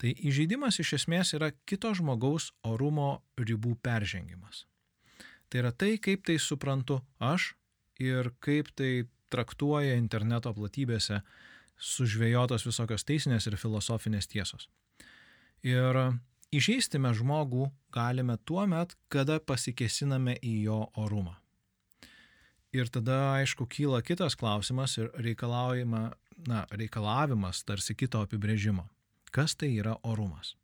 Tai 0.00 0.10
įžeidimas 0.12 0.80
iš 0.82 0.96
esmės 0.98 1.32
yra 1.36 1.52
kito 1.68 1.92
žmogaus 1.96 2.50
orumo 2.66 3.22
ribų 3.38 3.76
peržengimas. 3.84 4.64
Tai 5.48 5.62
yra 5.62 5.72
tai, 5.72 5.94
kaip 6.02 6.24
tai 6.26 6.38
suprantu 6.42 6.98
aš 7.22 7.52
ir 8.02 8.32
kaip 8.42 8.72
tai 8.74 9.06
traktuoja 9.32 9.94
interneto 9.98 10.52
platybėse 10.54 11.20
sužvėjotos 11.78 12.66
visokios 12.66 13.06
teisinės 13.06 13.46
ir 13.48 13.56
filosofinės 13.60 14.28
tiesos. 14.30 14.68
Ir 15.64 15.96
įžeisti 16.52 17.00
mes 17.00 17.16
žmogų 17.16 17.70
galime 17.94 18.36
tuo 18.44 18.66
met, 18.68 18.92
kada 19.08 19.38
pasikesiname 19.40 20.36
į 20.44 20.54
jo 20.66 20.80
orumą. 21.00 21.38
Ir 22.74 22.90
tada, 22.90 23.38
aišku, 23.38 23.64
kyla 23.70 24.02
kitas 24.02 24.34
klausimas 24.36 24.98
ir 24.98 25.08
na, 26.50 26.64
reikalavimas 26.74 27.62
tarsi 27.64 27.94
kito 27.94 28.20
apibrėžimo. 28.26 28.84
Kas 29.32 29.54
tai 29.54 29.70
yra 29.78 29.94
orumas? 30.02 30.56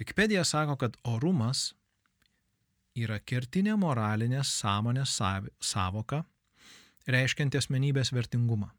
Wikipedija 0.00 0.42
sako, 0.44 0.76
kad 0.80 0.96
orumas 1.04 1.74
yra 2.96 3.20
kertinė 3.20 3.76
moralinės 3.78 4.50
sąmonės 4.58 5.18
savoka, 5.60 6.24
reiškianti 7.06 7.60
asmenybės 7.60 8.10
vertingumą. 8.16 8.72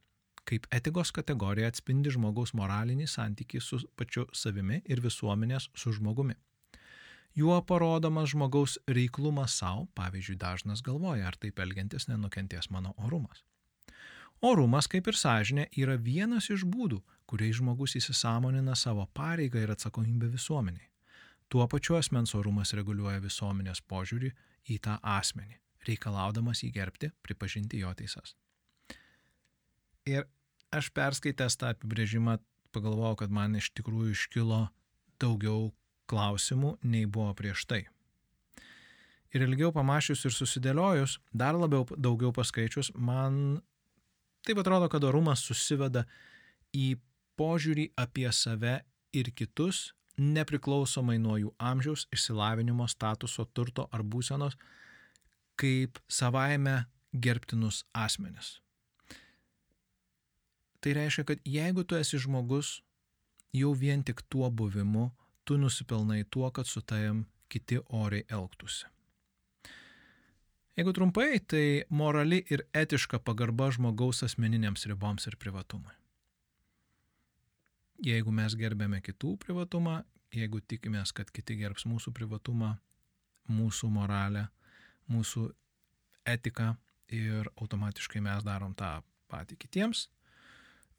Kaip 0.45 0.67
etikos 0.71 1.11
kategorija 1.11 1.71
atspindi 1.71 2.11
žmogaus 2.13 2.53
moralinį 2.53 3.07
santykį 3.09 3.61
su 3.61 3.79
pačiu 3.97 4.27
savimi 4.33 4.81
ir 4.85 5.01
visuomenės 5.01 5.71
su 5.73 5.93
žmogumi. 5.97 6.35
Juo 7.35 7.57
parodomas 7.67 8.29
žmogaus 8.31 8.77
reiklumas 8.87 9.57
savo, 9.59 9.89
pavyzdžiui, 9.97 10.37
dažnas 10.39 10.83
galvoja, 10.85 11.27
ar 11.27 11.35
taip 11.35 11.59
elgiantis 11.59 12.07
nenukentės 12.07 12.69
mano 12.71 12.93
orumas. 12.95 13.41
Orumas, 14.45 14.87
kaip 14.87 15.09
ir 15.09 15.17
sąžinė, 15.19 15.65
yra 15.81 15.97
vienas 15.97 16.47
iš 16.53 16.63
būdų, 16.69 17.01
kuriais 17.27 17.57
žmogus 17.59 17.97
įsisamonina 17.99 18.75
savo 18.79 19.07
pareigą 19.17 19.65
ir 19.65 19.73
atsakomybę 19.75 20.29
visuomeniai. 20.37 20.87
Tuo 21.49 21.67
pačiu 21.67 21.97
asmens 21.99 22.35
orumas 22.37 22.71
reguliuoja 22.77 23.19
visuomenės 23.23 23.81
požiūrį 23.89 24.31
į 24.71 24.79
tą 24.87 24.95
asmenį, 25.17 25.59
reikalaudamas 25.89 26.63
jį 26.63 26.71
gerbti, 26.79 27.11
pripažinti 27.25 27.83
jo 27.83 27.93
teisas. 27.97 28.37
Ir 30.05 30.27
aš 30.75 30.91
perskaitęs 30.93 31.57
tą 31.57 31.71
apibrėžimą 31.73 32.37
pagalvojau, 32.75 33.15
kad 33.23 33.33
man 33.33 33.55
iš 33.57 33.71
tikrųjų 33.77 34.13
iškilo 34.13 34.65
daugiau 35.21 35.71
klausimų, 36.11 36.75
nei 36.85 37.07
buvo 37.09 37.33
prieš 37.37 37.65
tai. 37.69 37.85
Ir 39.35 39.43
ilgiau 39.47 39.71
pamačius 39.75 40.21
ir 40.27 40.35
susidėliojus, 40.35 41.17
dar 41.33 41.57
labiau 41.57 41.87
daugiau 41.97 42.31
paskaičius, 42.35 42.91
man 42.95 43.59
taip 44.45 44.61
atrodo, 44.61 44.87
kad 44.91 45.03
orumas 45.03 45.43
susiveda 45.43 46.05
į 46.75 46.95
požiūrį 47.39 47.89
apie 47.99 48.29
save 48.31 48.77
ir 49.15 49.31
kitus, 49.35 49.89
nepriklausomai 50.15 51.17
nuo 51.19 51.35
jų 51.41 51.51
amžiaus, 51.59 52.05
išsilavinimo, 52.15 52.87
statuso, 52.87 53.47
turto 53.51 53.89
ar 53.91 54.05
būsenos, 54.05 54.55
kaip 55.59 55.99
savaime 56.07 56.85
gerbtinus 57.11 57.83
asmenis. 57.91 58.59
Tai 60.85 60.93
reiškia, 60.93 61.23
kad 61.25 61.39
jeigu 61.49 61.81
tu 61.81 61.97
esi 61.97 62.19
žmogus, 62.21 62.75
jau 63.57 63.71
vien 63.73 64.03
tik 64.05 64.19
tuo 64.29 64.51
buvimu, 64.53 65.07
tu 65.41 65.57
nusipelnai 65.57 66.27
tuo, 66.29 66.51
kad 66.53 66.69
su 66.69 66.83
tavim 66.85 67.23
kiti 67.49 67.79
oriai 67.89 68.27
elgtųsi. 68.29 68.85
Jeigu 70.77 70.93
trumpai, 70.93 71.39
tai 71.39 71.87
morali 71.89 72.43
ir 72.53 72.67
etiška 72.77 73.17
pagarba 73.25 73.71
žmogaus 73.73 74.21
asmeniniams 74.27 74.85
riboms 74.85 75.25
ir 75.25 75.39
privatumui. 75.41 75.97
Jeigu 78.05 78.29
mes 78.29 78.53
gerbėme 78.53 79.01
kitų 79.01 79.37
privatumą, 79.41 80.03
jeigu 80.37 80.61
tikimės, 80.61 81.15
kad 81.17 81.33
kiti 81.33 81.57
gerbs 81.63 81.87
mūsų 81.89 82.13
privatumą, 82.13 82.75
mūsų 83.49 83.89
moralę, 83.89 84.51
mūsų 85.09 85.47
etiką 86.29 86.75
ir 87.09 87.49
automatiškai 87.55 88.21
mes 88.21 88.45
darom 88.45 88.77
tą 88.77 88.99
patį 89.33 89.57
kitiems, 89.65 90.11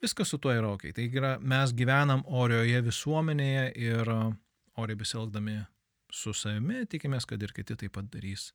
viskas 0.03 0.29
su 0.29 0.39
tuo 0.39 0.53
yra 0.55 0.73
ok. 0.75 0.91
Tai 0.97 1.07
yra, 1.09 1.37
mes 1.41 1.73
gyvenam 1.77 2.25
orioje 2.27 2.83
visuomenėje 2.87 3.71
ir 3.81 4.13
oriai 4.77 4.99
besielgdami 4.99 5.61
su 6.13 6.35
savimi, 6.37 6.85
tikimės, 6.91 7.27
kad 7.29 7.43
ir 7.43 7.53
kiti 7.57 7.77
taip 7.77 7.97
pat 7.97 8.09
darys 8.13 8.51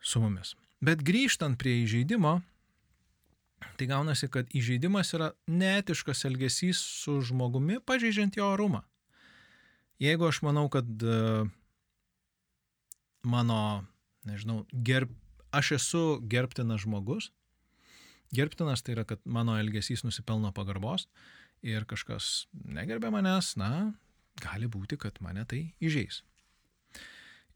su 0.00 0.22
mumis. 0.22 0.54
Bet 0.84 1.02
grįžtant 1.02 1.58
prie 1.58 1.80
įžeidimo, 1.82 2.38
tai 3.78 3.88
gaunasi, 3.90 4.28
kad 4.30 4.50
įžeidimas 4.54 5.10
yra 5.16 5.32
neetiškas 5.50 6.24
elgesys 6.28 6.80
su 7.02 7.18
žmogumi, 7.26 7.80
pažeidžiant 7.82 8.38
jo 8.38 8.52
orumą. 8.54 8.84
Jeigu 9.98 10.28
aš 10.28 10.42
manau, 10.46 10.68
kad 10.70 10.86
e, 10.86 11.46
mano, 13.26 13.60
nežinau, 14.28 14.62
gerb, 14.72 15.10
aš 15.50 15.72
esu 15.80 16.02
gerbtinas 16.30 16.84
žmogus, 16.84 17.32
Gerbtinas 18.34 18.84
tai 18.84 18.96
yra, 18.96 19.04
kad 19.08 19.22
mano 19.24 19.56
elgesys 19.58 20.04
nusipelno 20.04 20.52
pagarbos 20.56 21.06
ir 21.64 21.86
kažkas 21.88 22.46
negerbė 22.52 23.10
manęs, 23.12 23.54
na, 23.58 23.92
gali 24.42 24.68
būti, 24.70 24.98
kad 25.00 25.16
mane 25.24 25.44
tai 25.48 25.62
įžeis. 25.80 26.22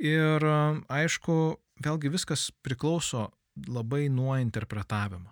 Ir 0.02 0.42
aišku, 0.88 1.36
vėlgi 1.84 2.10
viskas 2.10 2.48
priklauso 2.64 3.28
labai 3.68 4.08
nuo 4.10 4.34
interpretavimo. 4.40 5.30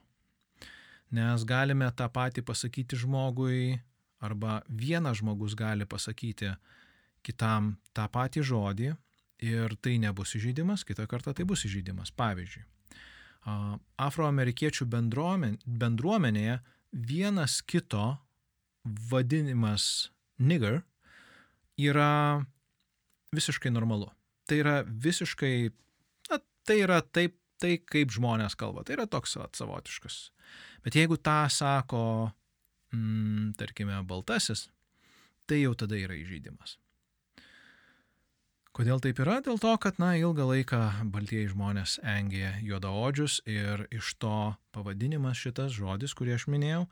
Nes 1.10 1.42
galime 1.42 1.88
tą 1.96 2.06
patį 2.12 2.44
pasakyti 2.46 2.98
žmogui, 3.00 3.80
arba 4.20 4.60
vienas 4.68 5.18
žmogus 5.18 5.56
gali 5.58 5.86
pasakyti 5.88 6.52
kitam 7.26 7.74
tą 7.96 8.06
patį 8.12 8.44
žodį 8.46 8.90
ir 9.42 9.74
tai 9.80 9.96
nebus 9.98 10.36
įžeidimas, 10.36 10.84
kitą 10.84 11.08
kartą 11.10 11.34
tai 11.34 11.46
bus 11.48 11.64
įžeidimas. 11.66 12.12
Pavyzdžiui, 12.12 12.62
afroamerikiečių 13.46 14.86
bendruomenėje 14.90 16.58
vienas 16.92 17.60
kito 17.62 18.18
vadinimas 18.84 20.10
nigger 20.38 20.82
yra 21.80 22.44
visiškai 23.36 23.72
normalu. 23.72 24.10
Tai 24.48 24.58
yra 24.60 24.76
visiškai, 24.84 25.70
na, 26.30 26.40
tai 26.66 26.80
yra 26.84 27.00
taip, 27.00 27.36
tai 27.60 27.78
kaip 27.78 28.12
žmonės 28.12 28.56
kalba. 28.58 28.84
Tai 28.84 28.98
yra 28.98 29.06
toks 29.08 29.36
savotiškas. 29.56 30.18
Bet 30.84 30.96
jeigu 30.96 31.16
tą 31.20 31.44
sako, 31.52 32.32
mm, 32.92 33.54
tarkime, 33.60 34.00
baltasis, 34.08 34.68
tai 35.46 35.62
jau 35.62 35.74
tada 35.78 35.98
yra 36.00 36.16
įžeidimas. 36.18 36.78
Kodėl 38.70 39.00
taip 39.02 39.18
yra? 39.18 39.40
Dėl 39.42 39.58
to, 39.58 39.72
kad, 39.82 39.96
na, 39.98 40.12
ilgą 40.14 40.44
laiką 40.46 40.78
baltieji 41.10 41.48
žmonės 41.50 41.96
engė 42.06 42.52
juodaodžius 42.62 43.40
ir 43.50 43.82
iš 43.90 44.12
to 44.22 44.52
pavadinimas 44.70 45.40
šitas 45.42 45.74
žodis, 45.74 46.14
kurį 46.14 46.36
aš 46.36 46.46
minėjau, 46.52 46.84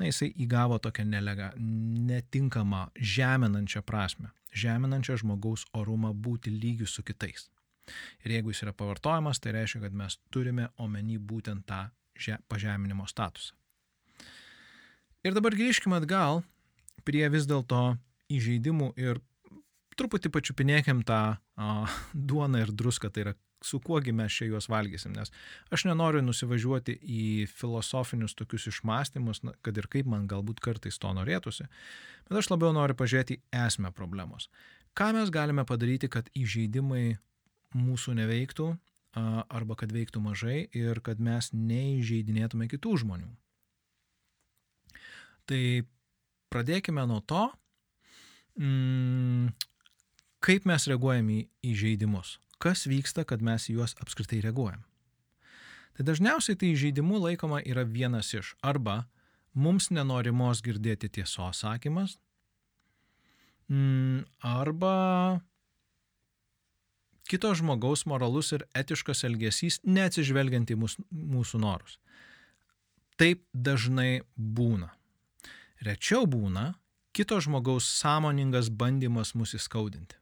na, 0.00 0.08
jisai 0.08 0.30
įgavo 0.32 0.78
tokią 0.80 1.04
nelega, 1.04 1.50
netinkamą, 1.60 2.86
žeminančią 2.96 3.84
prasme. 3.84 4.32
Žeminančią 4.56 5.18
žmogaus 5.20 5.66
orumą 5.76 6.14
būti 6.16 6.54
lygių 6.56 6.88
su 6.88 7.04
kitais. 7.04 7.50
Ir 8.24 8.38
jeigu 8.38 8.54
jis 8.54 8.64
yra 8.64 8.72
pavartojamas, 8.72 9.36
tai 9.36 9.52
reiškia, 9.58 9.84
kad 9.84 9.94
mes 9.94 10.16
turime 10.32 10.70
omeny 10.80 11.20
būtent 11.20 11.68
tą 11.68 11.84
že, 12.16 12.40
pažeminimo 12.48 13.04
statusą. 13.12 13.52
Ir 15.26 15.36
dabar 15.36 15.52
grįžkime 15.58 16.00
atgal 16.00 16.40
prie 17.04 17.26
vis 17.28 17.44
dėlto 17.44 17.98
įžeidimų 18.32 18.94
ir 18.96 19.20
truputį 19.98 20.32
pačiupinėkim 20.34 21.02
tą 21.08 21.20
a, 21.36 21.72
duoną 22.30 22.64
ir 22.64 22.72
druską, 22.72 23.10
tai 23.12 23.26
yra 23.26 23.34
su 23.64 23.80
kuogi 23.80 24.12
mes 24.12 24.34
čia 24.36 24.50
juos 24.50 24.68
valgysim, 24.68 25.14
nes 25.16 25.32
aš 25.72 25.86
nenoriu 25.88 26.20
nusivažiuoti 26.22 26.98
į 27.00 27.46
filosofinius 27.50 28.36
tokius 28.36 28.68
išmąstymus, 28.70 29.42
na, 29.46 29.54
kad 29.64 29.78
ir 29.80 29.88
kaip 29.90 30.08
man 30.12 30.28
galbūt 30.30 30.60
kartais 30.64 31.00
to 31.02 31.12
norėtųsi, 31.16 31.68
bet 32.28 32.40
aš 32.42 32.50
labiau 32.52 32.74
noriu 32.76 32.96
pažiūrėti 32.98 33.40
esmę 33.64 33.92
problemos. 33.96 34.50
Ką 34.96 35.10
mes 35.16 35.32
galime 35.32 35.64
padaryti, 35.68 36.08
kad 36.12 36.28
įžeidimai 36.36 37.16
mūsų 37.76 38.16
neveiktų 38.20 38.70
arba 39.16 39.76
kad 39.80 39.92
veiktų 39.92 40.20
mažai 40.20 40.58
ir 40.76 41.00
kad 41.04 41.20
mes 41.20 41.50
neįžeidinėtume 41.56 42.68
kitų 42.68 42.96
žmonių. 43.02 43.28
Tai 45.46 45.62
pradėkime 46.52 47.04
nuo 47.08 47.22
to, 47.24 47.46
mm, 48.60 49.52
kaip 50.46 50.66
mes 50.68 50.86
reaguojame 50.86 51.40
į, 51.40 51.46
į 51.66 51.72
žaidimus, 51.80 52.36
kas 52.62 52.86
vyksta, 52.86 53.24
kad 53.26 53.42
mes 53.42 53.66
į 53.66 53.80
juos 53.80 53.96
apskritai 54.02 54.38
reaguojam. 54.44 54.84
Tai 55.96 56.04
dažniausiai 56.06 56.58
tai 56.60 56.70
įžeidimu 56.74 57.18
laikoma 57.22 57.62
yra 57.64 57.86
vienas 57.88 58.30
iš 58.36 58.52
arba 58.62 59.06
mums 59.56 59.88
nenorimos 59.90 60.60
girdėti 60.62 61.08
tiesos 61.08 61.62
sakymas, 61.64 62.18
mm, 63.72 64.26
arba 64.44 65.40
kito 67.26 67.50
žmogaus 67.56 68.04
moralus 68.06 68.52
ir 68.52 68.66
etiškas 68.76 69.24
elgesys 69.26 69.80
neatsižvelgiant 69.88 70.70
į 70.70 70.76
mūsų, 70.82 71.06
mūsų 71.10 71.62
norus. 71.64 71.96
Taip 73.16 73.42
dažnai 73.52 74.20
būna. 74.36 74.92
Rečiau 75.80 76.28
būna 76.28 76.74
kito 77.16 77.40
žmogaus 77.40 77.88
sąmoningas 77.88 78.68
bandymas 78.68 79.32
mus 79.34 79.56
įskaudinti. 79.56 80.20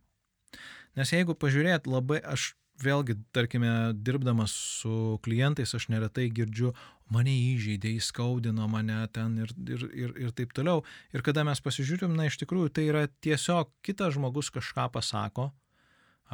Nes 0.99 1.11
jeigu 1.11 1.35
pažiūrėt 1.39 1.89
labai, 1.91 2.21
aš 2.23 2.53
vėlgi, 2.83 3.17
tarkime, 3.35 3.71
dirbdamas 3.95 4.55
su 4.81 5.19
klientais, 5.25 5.75
aš 5.77 5.89
neretai 5.93 6.27
girdžiu, 6.35 6.73
mane 7.15 7.35
įžeidė, 7.55 7.93
įskaudino 8.01 8.67
mane 8.71 8.97
ten 9.15 9.37
ir, 9.45 9.53
ir, 9.69 9.85
ir, 9.93 10.15
ir 10.27 10.33
taip 10.37 10.55
toliau. 10.57 10.83
Ir 11.15 11.23
kada 11.27 11.45
mes 11.47 11.61
pasižiūrim, 11.63 12.17
na 12.17 12.29
iš 12.31 12.41
tikrųjų 12.43 12.73
tai 12.75 12.89
yra 12.91 13.07
tiesiog 13.25 13.71
kitas 13.85 14.17
žmogus 14.17 14.51
kažką 14.55 14.89
pasako 14.95 15.53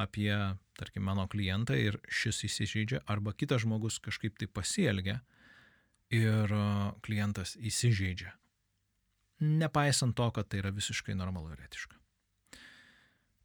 apie, 0.00 0.32
tarkim, 0.78 1.04
mano 1.04 1.26
klientą 1.28 1.76
ir 1.76 1.98
šis 2.08 2.44
įsižeidžia, 2.48 3.02
arba 3.10 3.34
kitas 3.36 3.66
žmogus 3.66 3.98
kažkaip 4.00 4.38
tai 4.40 4.48
pasielgia 4.48 5.20
ir 6.14 6.54
klientas 7.04 7.56
įsižeidžia. 7.58 8.32
Nepaisant 9.40 10.16
to, 10.16 10.26
kad 10.36 10.48
tai 10.52 10.60
yra 10.60 10.72
visiškai 10.74 11.16
normalu 11.16 11.54
ir 11.54 11.64
etiška. 11.64 11.99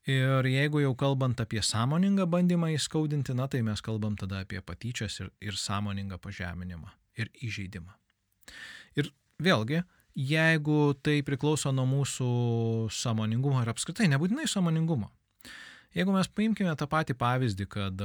Ir 0.05 0.45
jeigu 0.45 0.83
jau 0.83 0.93
kalbant 0.93 1.39
apie 1.41 1.63
sąmoningą 1.65 2.27
bandymą 2.29 2.69
įskaudinti, 2.75 3.33
na 3.33 3.47
tai 3.49 3.63
mes 3.65 3.81
kalbam 3.81 4.13
tada 4.15 4.43
apie 4.45 4.61
patyčias 4.61 5.17
ir, 5.23 5.31
ir 5.41 5.57
sąmoningą 5.57 6.19
pažeminimą 6.21 6.91
ir 7.17 7.31
įžeidimą. 7.41 7.95
Ir 9.01 9.09
vėlgi, 9.41 9.81
jeigu 10.15 10.79
tai 11.01 11.23
priklauso 11.25 11.73
nuo 11.73 11.87
mūsų 11.89 12.29
sąmoningumo 12.93 13.63
ir 13.63 13.73
apskritai 13.73 14.11
nebūtinai 14.13 14.45
sąmoningumo. 14.51 15.09
Jeigu 15.95 16.11
mes 16.11 16.27
paimkime 16.27 16.73
tą 16.75 16.85
patį 16.91 17.15
pavyzdį, 17.17 17.65
kad 17.71 18.01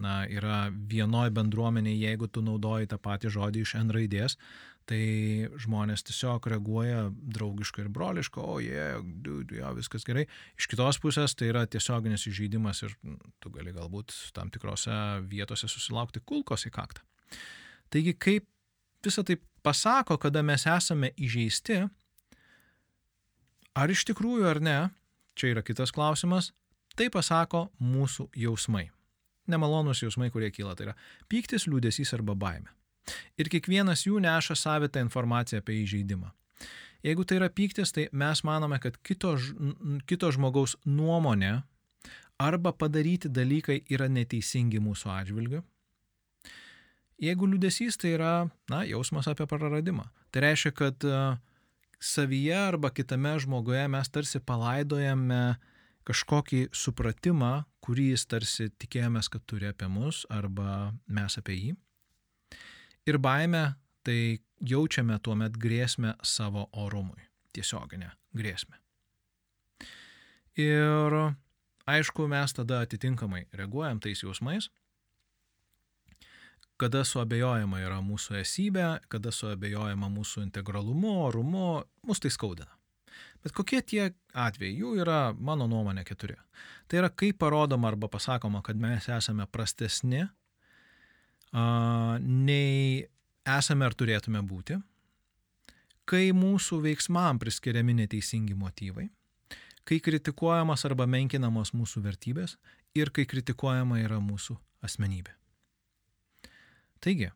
na, 0.00 0.14
yra 0.32 0.66
vienoje 0.72 1.34
bendruomenėje, 1.36 2.08
jeigu 2.08 2.30
tu 2.32 2.42
naudoji 2.42 2.88
tą 2.88 2.96
patį 2.98 3.30
žodį 3.34 3.62
iš 3.62 3.74
N 3.82 3.92
raidės, 3.92 4.38
tai 4.86 5.48
žmonės 5.58 6.04
tiesiog 6.06 6.46
reaguoja 6.52 7.08
draugiškai 7.10 7.84
ir 7.84 7.90
broliškai, 7.92 8.42
o 8.42 8.58
jie, 8.62 8.74
yeah, 8.74 9.54
jo, 9.58 9.72
viskas 9.78 10.06
gerai. 10.06 10.26
Iš 10.58 10.68
kitos 10.70 11.00
pusės 11.02 11.34
tai 11.38 11.50
yra 11.50 11.64
tiesioginis 11.70 12.28
įžeidimas 12.30 12.84
ir 12.86 12.94
tu 13.42 13.50
gali 13.54 13.74
galbūt 13.74 14.14
tam 14.36 14.52
tikrose 14.54 14.94
vietose 15.26 15.68
susilaukti 15.70 16.22
kulkos 16.22 16.68
į 16.70 16.74
kaktą. 16.78 17.02
Taigi, 17.90 18.14
kaip 18.14 18.46
visą 19.06 19.26
tai 19.26 19.38
pasako, 19.66 20.18
kada 20.22 20.42
mes 20.46 20.66
esame 20.70 21.10
įžeisti, 21.18 21.80
ar 23.74 23.90
iš 23.92 24.06
tikrųjų 24.06 24.46
ar 24.50 24.62
ne, 24.62 24.78
čia 25.38 25.50
yra 25.54 25.66
kitas 25.66 25.92
klausimas, 25.94 26.52
tai 26.96 27.10
pasako 27.12 27.66
mūsų 27.82 28.30
jausmai. 28.38 28.86
Nemalonus 29.50 30.02
jausmai, 30.02 30.30
kurie 30.34 30.50
kyla, 30.50 30.74
tai 30.78 30.88
yra 30.88 30.96
pyktis, 31.30 31.68
liūdėsys 31.70 32.14
arba 32.16 32.34
baime. 32.38 32.70
Ir 33.38 33.50
kiekvienas 33.52 34.06
jų 34.06 34.20
neša 34.24 34.56
savitą 34.58 35.02
informaciją 35.04 35.62
apie 35.62 35.78
įžeidimą. 35.84 36.32
Jeigu 37.06 37.24
tai 37.28 37.38
yra 37.38 37.48
pyktis, 37.52 37.92
tai 37.94 38.08
mes 38.12 38.42
manome, 38.42 38.80
kad 38.82 38.96
kito, 39.04 39.36
kito 40.10 40.30
žmogaus 40.34 40.74
nuomonė 40.88 41.60
arba 42.42 42.72
padaryti 42.72 43.30
dalykai 43.32 43.82
yra 43.92 44.08
neteisingi 44.10 44.80
mūsų 44.82 45.12
atžvilgiu. 45.12 45.62
Jeigu 47.22 47.48
liūdėsys, 47.48 47.96
tai 47.96 48.12
yra, 48.16 48.32
na, 48.68 48.82
jausmas 48.84 49.28
apie 49.30 49.46
praradimą. 49.48 50.04
Tai 50.34 50.42
reiškia, 50.44 50.72
kad 50.76 51.06
savyje 52.02 52.58
arba 52.58 52.90
kitame 52.92 53.32
žmoguje 53.40 53.86
mes 53.88 54.12
tarsi 54.12 54.42
palaidojame 54.44 55.56
kažkokį 56.06 56.66
supratimą, 56.76 57.64
kurį 57.82 58.10
jis 58.12 58.26
tarsi 58.28 58.68
tikėjomės, 58.82 59.30
kad 59.32 59.46
turi 59.48 59.70
apie 59.70 59.88
mus 59.90 60.24
arba 60.30 60.92
mes 61.08 61.38
apie 61.40 61.56
jį. 61.56 61.72
Ir 63.06 63.18
baime 63.22 63.76
tai 64.06 64.38
jaučiame 64.60 65.18
tuomet 65.22 65.58
grėsmę 65.62 66.16
savo 66.22 66.66
orumui. 66.72 67.22
Tiesioginę 67.54 68.10
grėsmę. 68.36 68.76
Ir 70.56 71.14
aišku, 71.86 72.26
mes 72.28 72.52
tada 72.56 72.80
atitinkamai 72.84 73.44
reaguojam 73.52 74.00
tais 74.00 74.22
jausmais, 74.24 74.70
kada 76.80 77.04
suabejojama 77.04 77.80
yra 77.84 78.00
mūsų 78.04 78.40
esybė, 78.42 78.86
kada 79.12 79.32
suabejojama 79.32 80.08
mūsų 80.12 80.44
integralumu, 80.46 81.12
orumu, 81.28 81.68
mus 82.08 82.20
tai 82.20 82.32
skaudina. 82.32 82.72
Bet 83.44 83.54
kokie 83.56 83.80
tie 83.82 84.10
atvejai? 84.34 84.74
Jų 84.80 84.96
yra, 85.04 85.20
mano 85.32 85.68
nuomonė, 85.70 86.04
keturi. 86.08 86.36
Tai 86.88 87.00
yra, 87.00 87.10
kai 87.12 87.30
parodoma 87.32 87.92
arba 87.92 88.10
pasakoma, 88.12 88.62
kad 88.64 88.80
mes 88.80 89.08
esame 89.12 89.46
prastesni 89.46 90.26
nei 91.56 93.06
esame 93.46 93.86
ar 93.86 93.94
turėtume 93.94 94.42
būti, 94.44 94.76
kai 96.06 96.30
mūsų 96.36 96.80
veiksmam 96.84 97.40
priskiriami 97.42 97.94
neteisingi 98.02 98.54
motyvai, 98.58 99.08
kai 99.86 100.00
kritikuojamas 100.02 100.84
arba 100.88 101.06
menkinamos 101.06 101.72
mūsų 101.74 102.02
vertybės 102.04 102.56
ir 102.94 103.10
kai 103.14 103.26
kritikuojama 103.26 104.00
yra 104.02 104.18
mūsų 104.22 104.56
asmenybė. 104.86 105.34
Taigi, 107.00 107.30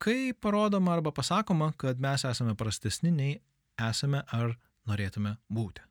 kai 0.00 0.32
parodoma 0.32 0.94
arba 0.96 1.12
pasakoma, 1.12 1.72
kad 1.76 2.00
mes 2.00 2.24
esame 2.24 2.54
prastesni 2.56 3.12
nei 3.12 3.38
esame 3.80 4.22
ar 4.32 4.54
norėtume 4.88 5.36
būti. 5.52 5.89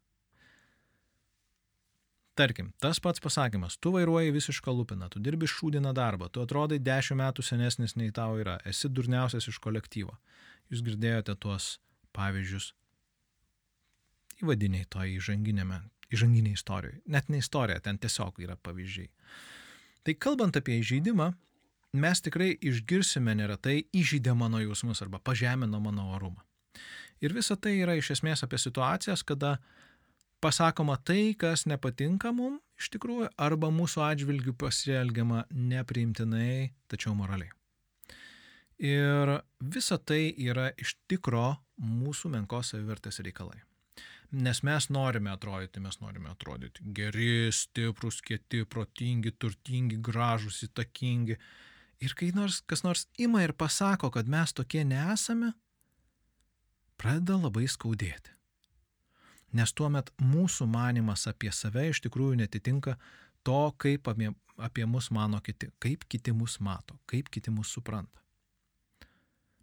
Tarkim, 2.40 2.70
tas 2.80 3.02
pats 3.04 3.20
pasakymas, 3.20 3.76
tu 3.84 3.92
vairuoji 3.92 4.32
visišką 4.32 4.72
lupiną, 4.72 5.10
tu 5.12 5.20
dirbi 5.20 5.48
šūdiną 5.50 5.92
darbą, 5.92 6.30
tu 6.32 6.40
atrodai 6.40 6.78
dešimt 6.80 7.20
metų 7.20 7.44
senesnis 7.44 7.98
nei 8.00 8.14
tau 8.16 8.38
yra, 8.40 8.56
esi 8.70 8.88
durniausias 8.88 9.50
iš 9.52 9.58
kolektyvo. 9.60 10.14
Jūs 10.72 10.86
girdėjote 10.86 11.36
tuos 11.36 11.74
pavyzdžius 12.16 12.70
įvadiniai 14.44 14.88
to 14.88 15.04
įžanginėme, 15.18 15.82
įžanginiai 16.16 16.56
istorijoje. 16.56 17.02
Net 17.12 17.28
ne 17.30 17.42
istorija, 17.44 17.82
ten 17.84 18.00
tiesiog 18.00 18.40
yra 18.46 18.56
pavyzdžiai. 18.64 19.10
Tai 20.08 20.16
kalbant 20.16 20.56
apie 20.56 20.78
įžeidimą, 20.80 21.34
mes 22.00 22.24
tikrai 22.24 22.54
išgirsime 22.56 23.36
neretai 23.36 23.82
įžeidė 23.92 24.36
mano 24.38 24.62
jausmus 24.64 25.04
arba 25.04 25.20
pažemino 25.20 25.82
mano 25.84 26.08
orumą. 26.16 26.46
Ir 27.20 27.36
visa 27.36 27.58
tai 27.60 27.76
yra 27.82 27.98
iš 28.00 28.14
esmės 28.16 28.46
apie 28.48 28.62
situacijas, 28.62 29.26
kada 29.28 29.58
pasakoma 30.42 30.98
tai, 31.04 31.36
kas 31.38 31.66
nepatinka 31.70 32.32
mum 32.36 32.60
iš 32.80 32.90
tikrųjų, 32.96 33.30
arba 33.40 33.70
mūsų 33.74 34.04
atžvilgių 34.08 34.56
pasielgiama 34.60 35.46
nepriimtinai, 35.52 36.72
tačiau 36.92 37.16
moraliai. 37.18 37.52
Ir 38.80 39.34
visa 39.60 39.98
tai 40.00 40.30
yra 40.40 40.70
iš 40.80 40.96
tikro 41.12 41.58
mūsų 41.84 42.32
menkos 42.32 42.72
savivertės 42.72 43.20
reikalai. 43.26 43.60
Nes 44.40 44.62
mes 44.64 44.88
norime 44.94 45.34
atrodyti, 45.34 45.82
mes 45.84 45.98
norime 46.00 46.30
atrodyti 46.32 46.86
geri, 46.96 47.50
stiprus, 47.52 48.22
kieti, 48.24 48.62
protingi, 48.70 49.34
turtingi, 49.42 49.98
gražus, 50.06 50.62
įtakingi. 50.70 51.36
Ir 52.06 52.16
kai 52.16 52.30
nors, 52.32 52.62
kas 52.62 52.86
nors 52.86 53.08
ima 53.20 53.42
ir 53.44 53.56
pasako, 53.58 54.14
kad 54.14 54.30
mes 54.32 54.54
tokie 54.56 54.86
nesame, 54.88 55.52
pradeda 57.02 57.40
labai 57.42 57.66
skaudėti 57.68 58.39
nes 59.56 59.74
tuomet 59.74 60.12
mūsų 60.22 60.68
manimas 60.70 61.26
apie 61.30 61.52
save 61.56 61.90
iš 61.90 62.04
tikrųjų 62.06 62.40
netitinka 62.44 62.96
to, 63.44 63.60
kaip 63.78 64.08
apie, 64.12 64.32
apie 64.58 64.86
mus 64.86 65.10
mano 65.16 65.42
kiti, 65.42 65.72
kaip 65.80 66.06
kiti 66.10 66.34
mus 66.36 66.60
mato, 66.60 67.00
kaip 67.10 67.30
kiti 67.34 67.52
mus 67.54 67.72
supranta. 67.74 68.22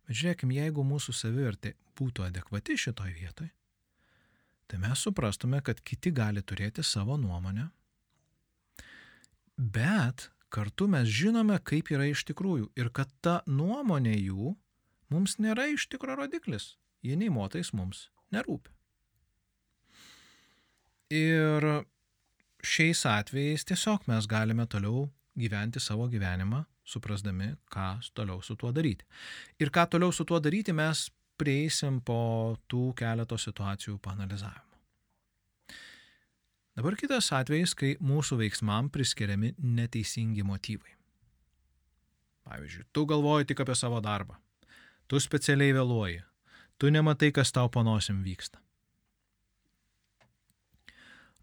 Bet 0.07 0.19
žiūrėkime, 0.21 0.55
jeigu 0.61 0.85
mūsų 0.87 1.15
savivertė 1.17 1.75
būtų 1.99 2.29
adekvati 2.29 2.77
šitoj 2.79 3.13
vietoj, 3.17 3.51
tai 4.67 4.79
mes 4.83 5.03
suprastume, 5.03 5.61
kad 5.63 5.81
kiti 5.83 6.13
gali 6.15 6.43
turėti 6.43 6.85
savo 6.87 7.17
nuomonę, 7.19 7.69
bet 9.57 10.29
kartu 10.51 10.87
mes 10.91 11.11
žinome, 11.11 11.59
kaip 11.59 11.91
yra 11.95 12.07
iš 12.11 12.25
tikrųjų 12.31 12.71
ir 12.79 12.93
kad 12.95 13.11
ta 13.21 13.41
nuomonė 13.47 14.15
jų 14.15 14.55
mums 15.11 15.39
nėra 15.43 15.69
iš 15.75 15.89
tikro 15.91 16.17
rodiklis, 16.19 16.77
jie 17.03 17.19
nei 17.19 17.31
motais 17.31 17.73
mums 17.75 18.09
nerūpi. 18.35 18.76
Ir 21.15 21.63
šiais 22.67 23.05
atvejais 23.07 23.65
tiesiog 23.65 24.09
mes 24.11 24.27
galime 24.27 24.67
toliau 24.67 25.07
gyventi 25.39 25.79
savo 25.81 26.09
gyvenimą, 26.11 26.65
suprasdami, 26.85 27.53
ką 27.71 28.01
toliau 28.15 28.43
su 28.43 28.57
tuo 28.57 28.73
daryti. 28.73 29.07
Ir 29.61 29.71
ką 29.71 29.87
toliau 29.91 30.13
su 30.13 30.25
tuo 30.25 30.41
daryti 30.41 30.75
mes 30.75 31.07
prieisim 31.39 32.01
po 32.01 32.57
tų 32.67 32.91
keleto 32.99 33.39
situacijų 33.39 34.01
panalizavimo. 34.03 34.65
Dabar 36.77 36.97
kitas 36.99 37.31
atvejis, 37.33 37.73
kai 37.73 37.95
mūsų 38.03 38.37
veiksmam 38.43 38.91
priskiriami 38.93 39.55
neteisingi 39.63 40.43
motyvai. 40.45 40.93
Pavyzdžiui, 42.47 42.85
tu 42.93 43.07
galvoji 43.07 43.49
tik 43.49 43.63
apie 43.65 43.75
savo 43.79 44.03
darbą. 44.03 44.37
Tu 45.07 45.21
specialiai 45.23 45.73
vėluoji. 45.73 46.21
Tu 46.77 46.91
nematai, 46.93 47.31
kas 47.33 47.55
tau 47.55 47.71
panosim 47.73 48.21
vyksta. 48.27 48.61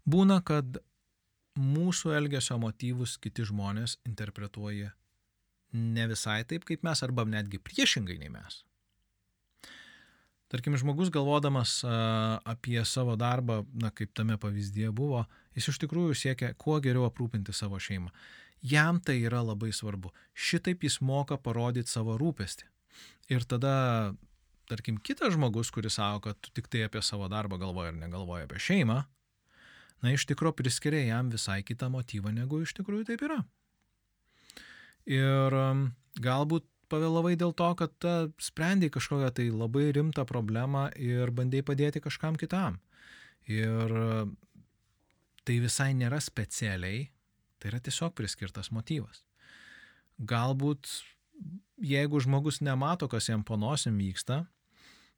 Būna, 0.04 0.40
kad 0.44 0.78
mūsų 1.56 2.12
elgesio 2.18 2.58
motyvus 2.60 3.16
kiti 3.22 3.46
žmonės 3.46 3.98
interpretuoja 4.04 4.92
ne 5.74 6.06
visai 6.10 6.42
taip, 6.46 6.66
kaip 6.68 6.84
mes, 6.86 7.02
arba 7.02 7.24
netgi 7.26 7.58
priešingai 7.62 8.18
nei 8.20 8.30
mes. 8.30 8.62
Tarkim, 10.52 10.76
žmogus 10.78 11.10
galvodamas 11.10 11.80
apie 12.46 12.78
savo 12.86 13.16
darbą, 13.18 13.64
na 13.74 13.90
kaip 13.90 14.12
tame 14.14 14.36
pavyzdėje 14.38 14.92
buvo, 14.94 15.24
jis 15.56 15.72
iš 15.72 15.80
tikrųjų 15.82 16.14
siekia 16.20 16.52
kuo 16.54 16.76
geriau 16.84 17.08
aprūpinti 17.08 17.54
savo 17.56 17.80
šeimą. 17.82 18.12
Jam 18.64 19.00
tai 19.02 19.16
yra 19.24 19.42
labai 19.44 19.72
svarbu. 19.74 20.12
Šitaip 20.32 20.86
jis 20.86 21.00
moka 21.04 21.40
parodyti 21.40 21.90
savo 21.90 22.14
rūpestį. 22.20 22.68
Ir 23.34 23.44
tada, 23.48 23.74
tarkim, 24.70 25.00
kitas 25.02 25.34
žmogus, 25.34 25.72
kuris 25.74 25.98
sako, 25.98 26.28
kad 26.28 26.38
tu 26.44 26.52
tik 26.54 26.70
tai 26.70 26.84
apie 26.86 27.02
savo 27.02 27.26
darbą 27.32 27.58
galvoji 27.60 27.90
ir 27.90 27.98
negalvoji 27.98 28.46
apie 28.46 28.62
šeimą, 28.62 29.00
na 30.04 30.12
iš 30.12 30.26
tikrųjų 30.28 30.58
priskiria 30.60 31.02
jam 31.08 31.32
visai 31.32 31.62
kitą 31.66 31.88
motyvą, 31.92 32.32
negu 32.36 32.60
iš 32.62 32.76
tikrųjų 32.76 33.08
taip 33.08 33.24
yra. 33.24 33.40
Ir 35.08 35.56
galbūt 36.20 36.68
pavėlavai 36.92 37.34
dėl 37.40 37.54
to, 37.56 37.70
kad 37.80 38.08
sprendai 38.42 38.90
kažkokią 38.92 39.30
tai 39.36 39.48
labai 39.50 39.88
rimtą 39.96 40.26
problemą 40.28 40.90
ir 41.00 41.32
bandai 41.34 41.64
padėti 41.66 42.04
kažkam 42.04 42.36
kitam. 42.40 42.78
Ir 43.48 43.92
tai 45.44 45.58
visai 45.60 45.90
nėra 45.96 46.20
specialiai, 46.24 47.08
tai 47.60 47.72
yra 47.72 47.80
tiesiog 47.84 48.14
priskirtas 48.16 48.70
motyvas. 48.72 49.24
Galbūt 50.20 50.88
jeigu 51.84 52.20
žmogus 52.22 52.60
nemato, 52.64 53.08
kas 53.10 53.28
jam 53.28 53.44
panosim 53.44 53.96
vyksta, 53.98 54.44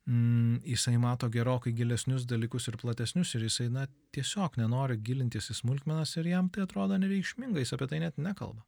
mm, 0.07 0.63
jisai 0.65 0.97
mato 0.99 1.29
gerokai 1.33 1.73
gilesnius 1.77 2.27
dalykus 2.27 2.69
ir 2.71 2.79
platesnius 2.81 3.35
ir 3.35 3.47
jisai 3.49 3.69
na, 3.73 3.87
tiesiog 4.15 4.59
nenori 4.61 4.99
gilintis 5.03 5.51
į 5.53 5.61
smulkmenas 5.61 6.17
ir 6.17 6.31
jam 6.33 6.51
tai 6.51 6.65
atrodo 6.67 6.99
nereikšminga, 7.01 7.61
jis 7.61 7.75
apie 7.77 7.91
tai 7.91 8.03
net 8.05 8.19
nekalba. 8.19 8.65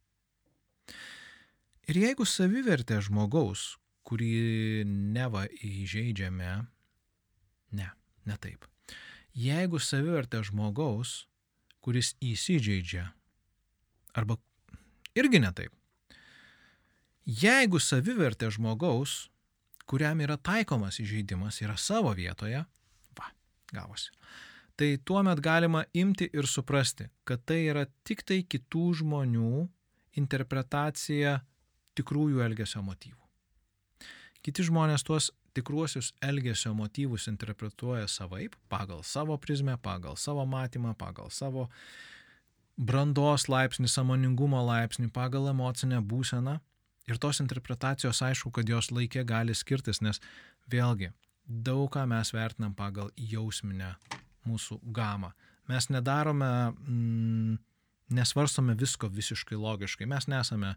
Ir 1.89 1.97
jeigu 1.97 2.25
savivertė 2.27 2.99
žmogaus, 3.01 3.79
kurį 4.05 4.83
neva 4.85 5.45
įžeidžiame, 5.65 6.51
ne, 7.77 7.87
ne 8.25 8.37
taip. 8.41 8.65
Jeigu 9.37 9.79
savivertė 9.81 10.43
žmogaus, 10.45 11.23
kuris 11.81 12.13
įsižeidžia, 12.21 13.07
arba 14.17 14.37
irgi 15.17 15.41
ne 15.41 15.51
taip. 15.55 15.73
Jeigu 17.25 17.79
savivertė 17.81 18.49
žmogaus, 18.53 19.29
kuriam 19.89 20.21
yra 20.21 20.37
taikomas 20.37 20.99
įžeidimas, 21.01 21.61
yra 21.65 21.75
savo 21.77 22.13
vietoje, 22.17 22.61
va, 23.17 23.31
gavosi. 23.73 24.13
Tai 24.79 24.89
tuomet 25.03 25.41
galima 25.43 25.83
imti 25.97 26.29
ir 26.31 26.47
suprasti, 26.47 27.09
kad 27.27 27.41
tai 27.49 27.65
yra 27.67 27.83
tik 28.07 28.23
tai 28.23 28.43
kitų 28.47 28.85
žmonių 29.01 29.65
interpretacija 30.21 31.39
tikrųjų 31.99 32.45
elgesio 32.45 32.83
motyvų. 32.85 33.17
Kiti 34.45 34.63
žmonės 34.63 35.03
tuos 35.03 35.33
tikruosius 35.57 36.13
elgesio 36.23 36.71
motyvus 36.77 37.27
interpretuoja 37.27 38.07
savaip, 38.07 38.55
pagal 38.71 39.03
savo 39.03 39.35
prizmę, 39.37 39.75
pagal 39.81 40.15
savo 40.15 40.45
matymą, 40.47 40.93
pagal 40.95 41.27
savo 41.33 41.67
brandos 42.79 43.49
laipsnį, 43.51 43.89
samoningumo 43.91 44.61
laipsnį, 44.63 45.09
pagal 45.11 45.49
emocinę 45.51 45.99
būseną. 45.99 46.59
Ir 47.09 47.17
tos 47.21 47.41
interpretacijos 47.43 48.21
aišku, 48.25 48.51
kad 48.53 48.69
jos 48.69 48.91
laikė 48.93 49.25
gali 49.27 49.55
skirtis, 49.57 50.03
nes 50.05 50.21
vėlgi 50.69 51.11
daug 51.49 51.89
ką 51.91 52.05
mes 52.09 52.29
vertinam 52.33 52.75
pagal 52.77 53.09
jausminę 53.17 53.95
mūsų 54.47 54.79
gamą. 54.95 55.31
Mes 55.69 55.89
nedarome, 55.89 56.49
mm, 56.87 57.57
nesvarstome 58.13 58.75
visko 58.77 59.09
visiškai 59.09 59.57
logiškai. 59.57 60.07
Mes 60.09 60.27
nesame 60.29 60.75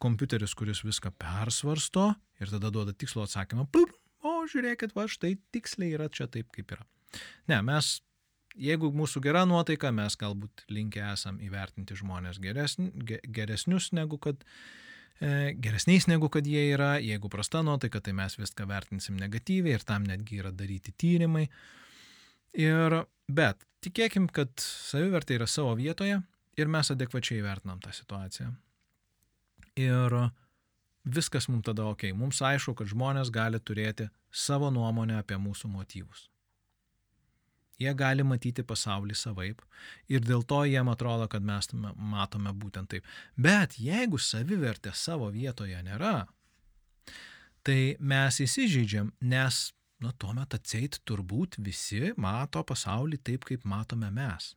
kompiuteris, 0.00 0.54
kuris 0.56 0.82
viską 0.84 1.12
persvarsto 1.20 2.14
ir 2.40 2.52
tada 2.52 2.70
duoda 2.72 2.92
tikslų 2.96 3.26
atsakymą, 3.26 3.66
pup, 3.72 3.92
o 4.24 4.44
žiūrėkit, 4.48 4.94
va 4.96 5.06
štai 5.08 5.36
tiksliai 5.52 5.96
yra 5.98 6.08
čia 6.08 6.28
taip, 6.32 6.48
kaip 6.54 6.72
yra. 6.76 6.86
Ne, 7.50 7.60
mes, 7.66 7.98
jeigu 8.56 8.92
mūsų 8.96 9.20
gera 9.24 9.44
nuotaika, 9.48 9.92
mes 9.92 10.16
galbūt 10.20 10.64
linkę 10.72 11.02
esam 11.12 11.40
įvertinti 11.44 11.96
žmonės 12.00 12.40
geresn, 12.40 12.92
geresnius 13.04 13.90
negu 13.96 14.20
kad 14.20 14.44
geresniais 15.20 16.06
negu 16.08 16.30
kad 16.32 16.46
jie 16.48 16.62
yra, 16.72 16.94
jeigu 17.02 17.28
prasta 17.28 17.60
nuotaika, 17.62 18.00
tai 18.00 18.14
mes 18.16 18.38
viską 18.40 18.64
vertinsim 18.68 19.18
negatyviai 19.20 19.76
ir 19.76 19.84
tam 19.84 20.06
netgi 20.08 20.40
yra 20.40 20.52
daryti 20.52 20.94
tyrimai. 20.96 21.44
Ir, 22.56 23.02
bet 23.28 23.66
tikėkim, 23.84 24.30
kad 24.32 24.52
savivertė 24.64 25.36
yra 25.36 25.46
savo 25.46 25.74
vietoje 25.76 26.22
ir 26.56 26.72
mes 26.72 26.90
adekvačiai 26.90 27.44
vertinam 27.44 27.82
tą 27.84 27.92
situaciją. 27.94 28.48
Ir 29.80 30.16
viskas 31.04 31.48
mums 31.52 31.68
tada 31.68 31.84
ok. 31.92 32.10
Mums 32.16 32.40
aišku, 32.44 32.74
kad 32.80 32.88
žmonės 32.90 33.30
gali 33.32 33.60
turėti 33.60 34.08
savo 34.32 34.72
nuomonę 34.72 35.20
apie 35.20 35.36
mūsų 35.40 35.68
motyvus. 35.68 36.29
Jie 37.80 37.92
gali 37.96 38.24
matyti 38.26 38.62
pasaulį 38.66 39.16
savaip 39.16 39.62
ir 40.12 40.20
dėl 40.20 40.44
to 40.44 40.60
jiem 40.68 40.90
atrodo, 40.92 41.28
kad 41.32 41.44
mes 41.44 41.70
matome 41.72 42.52
būtent 42.52 42.92
taip. 42.92 43.06
Bet 43.36 43.78
jeigu 43.80 44.20
savivertė 44.20 44.92
savo 44.94 45.30
vietoje 45.32 45.80
nėra, 45.86 46.26
tai 47.64 47.96
mes 48.00 48.40
įsižeidžiam, 48.44 49.12
nes 49.20 49.70
nu 50.00 50.12
tuomet 50.16 50.56
atseit 50.56 51.00
turbūt 51.08 51.58
visi 51.64 52.12
mato 52.20 52.62
pasaulį 52.64 53.20
taip, 53.24 53.48
kaip 53.48 53.64
matome 53.68 54.10
mes. 54.12 54.54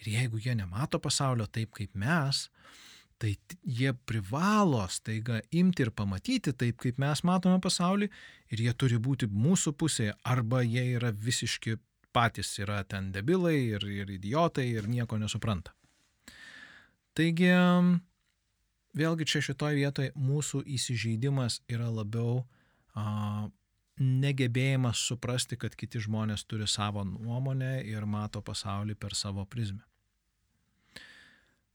Ir 0.00 0.12
jeigu 0.14 0.40
jie 0.40 0.54
nemato 0.56 1.00
pasaulio 1.00 1.46
taip, 1.52 1.74
kaip 1.76 1.96
mes, 1.96 2.46
tai 3.18 3.34
jie 3.64 3.92
privalo 4.06 4.84
staiga 4.92 5.40
imti 5.50 5.84
ir 5.84 5.90
pamatyti 5.90 6.54
taip, 6.56 6.78
kaip 6.84 7.00
mes 7.02 7.24
matome 7.26 7.58
pasaulį 7.64 8.08
ir 8.54 8.64
jie 8.64 8.72
turi 8.78 9.00
būti 9.02 9.28
mūsų 9.28 9.74
pusėje 9.80 10.14
arba 10.24 10.62
jie 10.64 10.84
yra 10.94 11.10
visiški 11.12 11.76
patys 12.18 12.50
yra 12.58 12.82
ten 12.82 13.12
debilai 13.14 13.56
ir, 13.76 13.86
ir 13.86 14.10
idiotai 14.18 14.66
ir 14.74 14.90
nieko 14.90 15.18
nesupranta. 15.22 15.74
Taigi, 17.14 17.50
vėlgi 18.98 19.26
čia 19.26 19.42
šitoje 19.42 19.78
vietoje 19.78 20.12
mūsų 20.18 20.64
įsižeidimas 20.76 21.60
yra 21.70 21.88
labiau 21.90 22.42
a, 22.94 23.48
negebėjimas 23.98 25.02
suprasti, 25.10 25.58
kad 25.58 25.74
kiti 25.78 26.00
žmonės 26.02 26.46
turi 26.46 26.68
savo 26.70 27.04
nuomonę 27.06 27.80
ir 27.86 28.06
mato 28.06 28.42
pasaulį 28.42 28.94
per 28.94 29.14
savo 29.18 29.44
prizmę. 29.46 29.82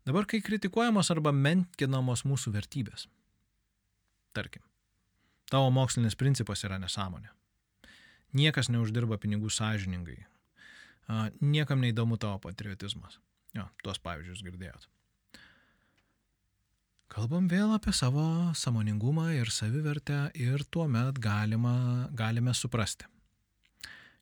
Dabar, 0.07 0.27
kai 0.27 0.41
kritikuojamos 0.43 1.11
arba 1.13 1.31
menkinamos 1.31 2.25
mūsų 2.27 2.51
vertybės, 2.55 3.07
tarkim, 4.35 4.63
tavo 5.51 5.69
mokslinis 5.71 6.17
principas 6.19 6.63
yra 6.67 6.79
nesąmonė. 6.79 7.31
Niekas 8.33 8.71
neuždirba 8.73 9.19
pinigų 9.21 9.51
sąžiningai. 9.53 10.23
Niekam 11.41 11.83
neįdomu 11.83 12.17
tavo 12.21 12.39
patriotizmas. 12.43 13.19
Jo, 13.53 13.67
tuos 13.83 13.99
pavyzdžius 14.01 14.41
girdėjot. 14.45 14.89
Kalbam 17.13 17.45
vėl 17.51 17.75
apie 17.75 17.93
savo 17.93 18.25
samoningumą 18.57 19.27
ir 19.35 19.51
savivertę 19.53 20.31
ir 20.39 20.63
tuomet 20.73 21.19
galima, 21.21 22.09
galime 22.17 22.55
suprasti, 22.57 23.05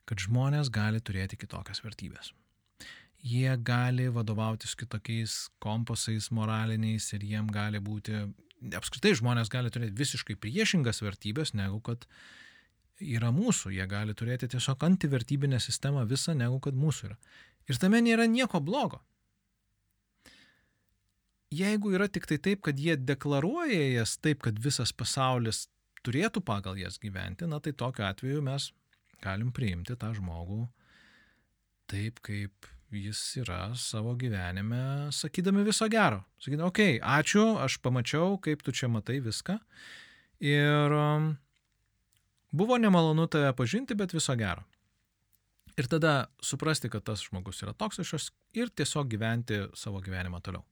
kad 0.03 0.19
žmonės 0.19 0.67
gali 0.73 0.99
turėti 0.99 1.39
kitokias 1.39 1.79
vertybės 1.85 2.33
jie 3.21 3.57
gali 3.57 4.09
vadovautis 4.09 4.75
kitokiais 4.75 5.49
kompasais 5.61 6.29
moraliniais 6.33 7.11
ir 7.13 7.25
jiem 7.25 7.49
gali 7.53 7.79
būti, 7.79 8.25
apskritai 8.77 9.13
žmonės 9.17 9.51
gali 9.53 9.69
turėti 9.73 9.97
visiškai 9.97 10.37
priešingas 10.41 11.01
vertybės, 11.05 11.53
negu 11.53 11.79
kad 11.85 12.07
yra 13.01 13.31
mūsų. 13.35 13.73
Jie 13.75 13.87
gali 13.89 14.15
turėti 14.17 14.49
tiesiog 14.51 14.83
antivertybinę 14.87 15.59
sistemą 15.59 16.05
visą, 16.09 16.35
negu 16.37 16.59
kad 16.63 16.77
mūsų 16.77 17.11
yra. 17.11 17.17
Ir 17.69 17.79
tame 17.81 18.01
nėra 18.03 18.27
nieko 18.29 18.61
blogo. 18.63 19.01
Jeigu 21.51 21.91
yra 21.97 22.07
tik 22.07 22.29
tai 22.29 22.37
taip, 22.39 22.61
kad 22.63 22.79
jie 22.79 22.95
deklaruoja 22.95 23.81
jas 23.97 24.15
taip, 24.23 24.39
kad 24.45 24.59
visas 24.59 24.93
pasaulis 24.95 25.65
turėtų 26.05 26.41
pagal 26.47 26.79
jas 26.79 26.97
gyventi, 27.01 27.47
na 27.49 27.59
tai 27.59 27.73
tokiu 27.77 28.07
atveju 28.07 28.43
mes 28.45 28.69
galim 29.21 29.51
priimti 29.53 29.97
tą 29.99 30.13
žmogų 30.17 30.63
taip, 31.91 32.21
kaip 32.23 32.69
jis 32.91 33.19
yra 33.41 33.71
savo 33.79 34.15
gyvenime, 34.19 35.11
sakydami 35.15 35.63
viso 35.67 35.87
gero. 35.91 36.23
Sakydami, 36.41 36.67
okei, 36.67 36.97
okay, 36.99 37.19
ačiū, 37.19 37.45
aš 37.63 37.77
pamačiau, 37.83 38.37
kaip 38.43 38.63
tu 38.63 38.73
čia 38.75 38.89
matai 38.91 39.19
viską. 39.23 39.57
Ir 40.43 40.95
um, 40.95 41.33
buvo 42.51 42.77
nemalonu 42.77 43.27
tave 43.27 43.53
pažinti, 43.55 43.95
bet 43.95 44.13
viso 44.13 44.35
gero. 44.35 44.63
Ir 45.79 45.87
tada 45.87 46.25
suprasti, 46.43 46.89
kad 46.91 47.03
tas 47.07 47.23
žmogus 47.23 47.63
yra 47.63 47.73
toksiškas 47.73 48.29
ir 48.59 48.69
tiesiog 48.75 49.07
gyventi 49.11 49.63
savo 49.77 50.01
gyvenimą 50.03 50.41
toliau. 50.43 50.65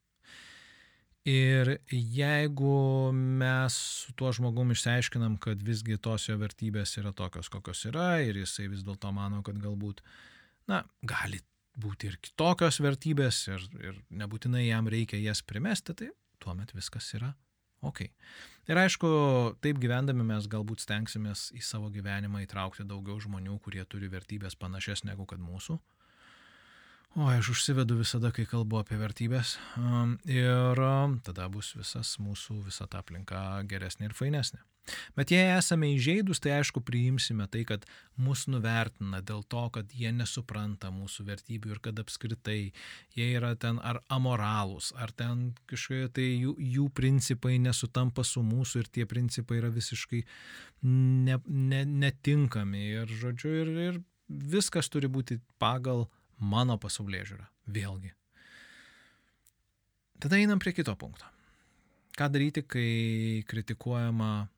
Ir 1.29 1.77
jeigu 1.91 3.11
mes 3.13 3.75
su 3.75 4.13
tuo 4.17 4.31
žmogum 4.35 4.71
išsiaiškinam, 4.73 5.37
kad 5.43 5.61
visgi 5.63 5.97
tos 6.01 6.29
jo 6.29 6.37
vertybės 6.39 6.95
yra 6.99 7.11
tokios, 7.15 7.51
kokios 7.51 7.83
yra, 7.91 8.21
ir 8.23 8.39
jisai 8.39 8.69
vis 8.71 8.85
dėlto 8.87 9.11
mano, 9.15 9.41
kad 9.45 9.59
galbūt, 9.61 10.01
na, 10.71 10.81
gali 11.03 11.41
būti 11.79 12.09
ir 12.09 12.17
kitokios 12.23 12.79
vertybės, 12.83 13.43
ir, 13.51 13.67
ir 13.83 13.99
nebūtinai 14.09 14.65
jam 14.67 14.87
reikia 14.91 15.19
jas 15.21 15.43
primesti, 15.43 15.95
tai 15.95 16.09
tuomet 16.43 16.73
viskas 16.75 17.13
yra 17.19 17.33
ok. 17.85 18.05
Ir 18.69 18.77
aišku, 18.77 19.09
taip 19.65 19.79
gyvendami 19.81 20.25
mes 20.27 20.45
galbūt 20.51 20.83
stengsimės 20.83 21.49
į 21.57 21.63
savo 21.65 21.89
gyvenimą 21.93 22.43
įtraukti 22.45 22.85
daugiau 22.85 23.17
žmonių, 23.21 23.57
kurie 23.65 23.85
turi 23.89 24.11
vertybės 24.11 24.57
panašias 24.59 25.05
negu 25.07 25.25
kad 25.29 25.41
mūsų. 25.41 25.79
O 27.17 27.25
aš 27.25 27.49
užsivedu 27.55 27.97
visada, 27.97 28.29
kai 28.29 28.45
kalbu 28.45 28.83
apie 28.83 28.99
vertybės. 29.01 29.55
Ir 30.29 30.83
tada 31.25 31.49
bus 31.49 31.73
visas 31.73 32.13
mūsų, 32.21 32.59
visa 32.67 32.85
ta 32.85 33.01
aplinka 33.01 33.63
geresnė 33.65 34.11
ir 34.11 34.13
fainesnė. 34.13 34.61
Bet 35.17 35.33
jei 35.33 35.47
esame 35.55 35.91
įžeidus, 35.95 36.41
tai 36.43 36.57
aišku 36.57 36.83
priimsime 36.85 37.47
tai, 37.51 37.63
kad 37.67 37.85
mus 38.19 38.45
nuvertina 38.51 39.21
dėl 39.25 39.43
to, 39.49 39.65
kad 39.75 39.93
jie 39.95 40.11
nesupranta 40.15 40.91
mūsų 40.93 41.25
vertybių 41.29 41.75
ir 41.75 41.81
kad 41.89 42.01
apskritai 42.01 42.59
jie 43.17 43.29
yra 43.37 43.55
ten 43.59 43.79
ar 43.79 44.01
amoralūs, 44.11 44.91
ar 44.99 45.11
ten 45.11 45.49
kažkokie 45.69 46.11
tai 46.15 46.27
jų, 46.27 46.55
jų 46.77 46.87
principai 46.95 47.57
nesutampa 47.61 48.25
su 48.27 48.43
mūsų 48.45 48.83
ir 48.83 48.93
tie 48.99 49.07
principai 49.09 49.59
yra 49.61 49.71
visiškai 49.73 50.23
ne, 50.85 51.39
ne, 51.45 51.83
netinkami. 52.05 52.85
Ir, 52.99 53.19
žodžiu, 53.21 53.55
ir, 53.63 53.75
ir 53.89 53.99
viskas 54.29 54.89
turi 54.91 55.09
būti 55.11 55.39
pagal 55.61 56.07
mano 56.39 56.77
pasaulyje 56.81 57.33
žiūrą. 57.33 57.49
Vėlgi. 57.69 58.13
Tada 60.19 60.39
einam 60.39 60.59
prie 60.59 60.73
kito 60.75 60.95
punkto. 60.99 61.27
Ką 62.19 62.27
daryti, 62.31 62.65
kai 62.67 63.43
kritikuojama 63.47 64.49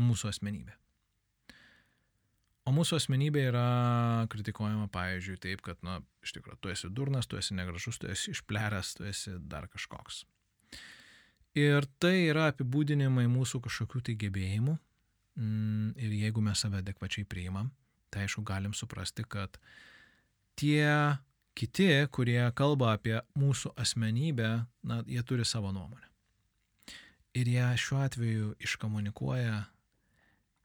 mūsų 0.00 0.30
asmenybė? 0.32 0.74
O 2.64 2.72
mūsų 2.72 2.96
asmenybė 2.96 3.42
yra 3.50 3.64
kritikuojama, 4.32 4.86
pavyzdžiui, 4.92 5.36
taip, 5.42 5.60
kad, 5.66 5.76
na, 5.84 5.98
iš 6.24 6.32
tikrųjų, 6.38 6.56
tu 6.64 6.70
esi 6.72 6.88
durnas, 6.88 7.28
tu 7.28 7.36
esi 7.36 7.56
negražus, 7.56 7.98
tu 8.00 8.08
esi 8.08 8.32
išpleręs, 8.32 8.94
tu 8.96 9.04
esi 9.04 9.34
dar 9.52 9.68
kažkoks. 9.68 10.22
Ir 11.60 11.84
tai 12.00 12.30
yra 12.30 12.48
apibūdinimai 12.50 13.26
mūsų 13.30 13.60
kažkokių 13.66 14.00
tai 14.08 14.16
gebėjimų. 14.24 14.78
Mm, 15.34 15.92
ir 16.00 16.16
jeigu 16.22 16.40
mes 16.46 16.62
save 16.64 16.80
adekvačiai 16.80 17.26
priimam, 17.28 17.68
tai 18.10 18.24
aišku, 18.24 18.42
galim 18.46 18.72
suprasti, 18.74 19.26
kad 19.28 19.58
tie 20.56 20.88
kiti, 21.58 21.90
kurie 22.14 22.40
kalba 22.56 22.94
apie 22.96 23.18
mūsų 23.38 23.74
asmenybę, 23.76 24.50
na, 24.88 25.02
jie 25.06 25.22
turi 25.26 25.44
savo 25.44 25.74
nuomonę. 25.74 26.08
Ir 27.34 27.50
jie 27.50 27.68
šiuo 27.82 28.00
atveju 28.06 28.54
iškomunikuoja 28.62 29.64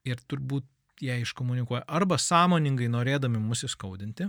ir 0.07 0.21
turbūt 0.29 0.67
jie 1.03 1.15
iškomunikuoja 1.23 1.85
arba 1.87 2.17
sąmoningai 2.19 2.89
norėdami 2.91 3.39
mus 3.41 3.63
įskaudinti, 3.67 4.27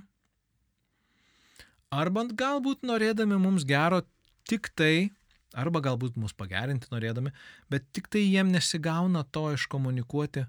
arba 1.90 2.24
galbūt 2.42 2.86
norėdami 2.86 3.38
mums 3.42 3.66
gero 3.66 4.02
tik 4.48 4.70
tai, 4.78 5.10
arba 5.54 5.82
galbūt 5.82 6.18
mus 6.20 6.34
pagerinti 6.36 6.90
norėdami, 6.92 7.34
bet 7.70 7.88
tik 7.94 8.10
tai 8.10 8.22
jiem 8.22 8.52
nesigauna 8.54 9.24
to 9.34 9.48
iškomunikuoti 9.56 10.46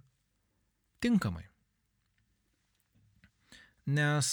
tinkamai. 1.02 1.48
Nes 3.92 4.28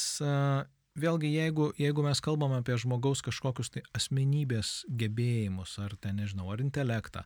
vėlgi, 0.99 1.31
jeigu, 1.33 1.71
jeigu 1.81 2.05
mes 2.05 2.21
kalbam 2.25 2.53
apie 2.59 2.77
žmogaus 2.81 3.23
kažkokius 3.25 3.73
tai 3.73 3.83
asmenybės 3.97 4.83
gebėjimus, 5.01 5.79
ar 5.83 5.97
ten, 6.03 6.21
nežinau, 6.21 6.51
ar 6.53 6.63
intelektą, 6.63 7.25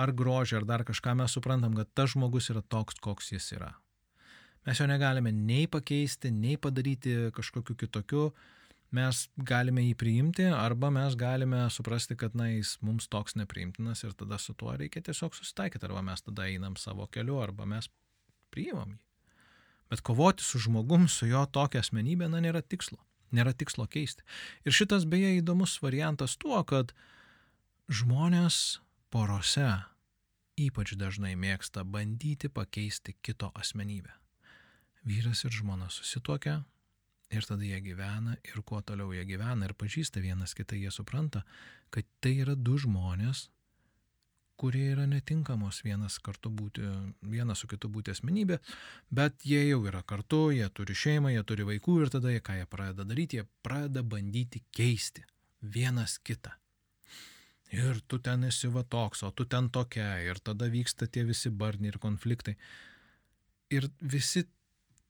ar 0.00 0.12
grožį, 0.16 0.60
ar 0.60 0.66
dar 0.68 0.84
kažką, 0.88 1.14
mes 1.20 1.36
suprantam, 1.36 1.76
kad 1.78 1.90
tas 1.94 2.14
žmogus 2.14 2.50
yra 2.52 2.62
toks, 2.62 2.98
koks 3.02 3.32
jis 3.34 3.50
yra. 3.58 3.74
Mes 4.66 4.80
jo 4.80 4.86
negalime 4.88 5.32
nei 5.32 5.66
pakeisti, 5.70 6.32
nei 6.32 6.58
padaryti 6.60 7.30
kažkokiu 7.36 7.76
kitokiu, 7.80 8.24
mes 8.96 9.22
galime 9.48 9.84
jį 9.86 9.94
priimti, 9.98 10.48
arba 10.52 10.90
mes 10.92 11.16
galime 11.18 11.62
suprasti, 11.72 12.16
kad 12.18 12.34
na, 12.36 12.50
jis 12.50 12.74
mums 12.84 13.08
toks 13.08 13.38
nepriimtinas 13.40 14.04
ir 14.04 14.16
tada 14.18 14.38
su 14.38 14.54
tuo 14.58 14.74
reikia 14.76 15.02
tiesiog 15.06 15.36
susitaikyti, 15.38 15.86
arba 15.88 16.02
mes 16.04 16.26
tada 16.26 16.48
einam 16.50 16.76
savo 16.76 17.06
keliu, 17.06 17.38
arba 17.40 17.68
mes 17.68 17.88
priimam 18.52 18.96
jį. 18.96 19.00
Bet 19.90 20.04
kovoti 20.06 20.44
su 20.46 20.60
žmogum, 20.62 21.08
su 21.10 21.26
jo 21.26 21.42
tokia 21.50 21.82
asmenybė, 21.82 22.28
na, 22.30 22.38
nėra 22.42 22.62
tikslo. 22.62 23.00
Nėra 23.34 23.52
tikslo 23.54 23.86
keisti. 23.90 24.22
Ir 24.66 24.74
šitas 24.74 25.06
beje 25.06 25.32
įdomus 25.38 25.76
variantas 25.82 26.36
tuo, 26.38 26.58
kad 26.66 26.92
žmonės 27.90 28.80
porose 29.10 29.66
ypač 30.58 30.94
dažnai 30.98 31.36
mėgsta 31.36 31.84
bandyti 31.84 32.48
pakeisti 32.48 33.16
kito 33.22 33.52
asmenybę. 33.54 34.12
Vyras 35.04 35.44
ir 35.44 35.54
žmona 35.54 35.88
susitokia 35.90 36.60
ir 37.30 37.46
tada 37.46 37.64
jie 37.64 37.78
gyvena 37.80 38.36
ir 38.44 38.62
kuo 38.66 38.82
toliau 38.82 39.14
jie 39.14 39.24
gyvena 39.24 39.68
ir 39.68 39.74
pažįsta 39.78 40.20
vienas 40.20 40.54
kitą, 40.58 40.76
jie 40.76 40.90
supranta, 40.90 41.44
kad 41.90 42.06
tai 42.20 42.34
yra 42.42 42.56
du 42.56 42.76
žmonės, 42.78 43.48
kurie 44.60 44.90
yra 44.92 45.06
netinkamos 45.08 45.80
vienas 45.86 46.18
kartu 46.20 46.50
būti, 46.52 46.84
vienas 47.32 47.62
su 47.62 47.70
kitu 47.70 47.88
būti 47.88 48.12
asmenybė, 48.12 48.58
bet 49.08 49.46
jie 49.48 49.62
jau 49.70 49.80
yra 49.88 50.02
kartu, 50.02 50.50
jie 50.52 50.68
turi 50.76 50.96
šeimą, 51.02 51.32
jie 51.32 51.44
turi 51.48 51.64
vaikų 51.70 51.96
ir 52.02 52.12
tada 52.12 52.34
jie 52.34 52.42
ką 52.44 52.58
jie 52.58 52.66
pradeda 52.68 53.06
daryti, 53.08 53.40
jie 53.40 53.46
pradeda 53.64 54.04
bandyti 54.04 54.60
keisti 54.76 55.24
vienas 55.62 56.18
kitą. 56.18 56.52
Ir 57.76 58.00
tu 58.10 58.18
ten 58.18 58.44
esi 58.48 58.70
va 58.72 58.82
toks, 58.82 59.22
o 59.22 59.30
tu 59.30 59.46
ten 59.46 59.68
tokia, 59.70 60.16
ir 60.26 60.40
tada 60.42 60.66
vyksta 60.70 61.06
tie 61.06 61.22
visi 61.28 61.52
barniai 61.54 61.92
ir 61.92 62.00
konfliktai. 62.02 62.56
Ir 63.70 63.86
visi 64.02 64.44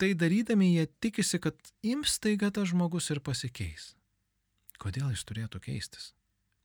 tai 0.01 0.12
darydami 0.14 0.75
jie 0.75 0.87
tikisi, 1.01 1.40
kad 1.40 1.57
ims 1.83 2.18
taiga 2.20 2.51
tas 2.53 2.68
žmogus 2.73 3.09
ir 3.14 3.23
pasikeis. 3.25 3.94
Kodėl 4.81 5.12
jis 5.12 5.25
turėtų 5.29 5.61
keistis? 5.64 6.12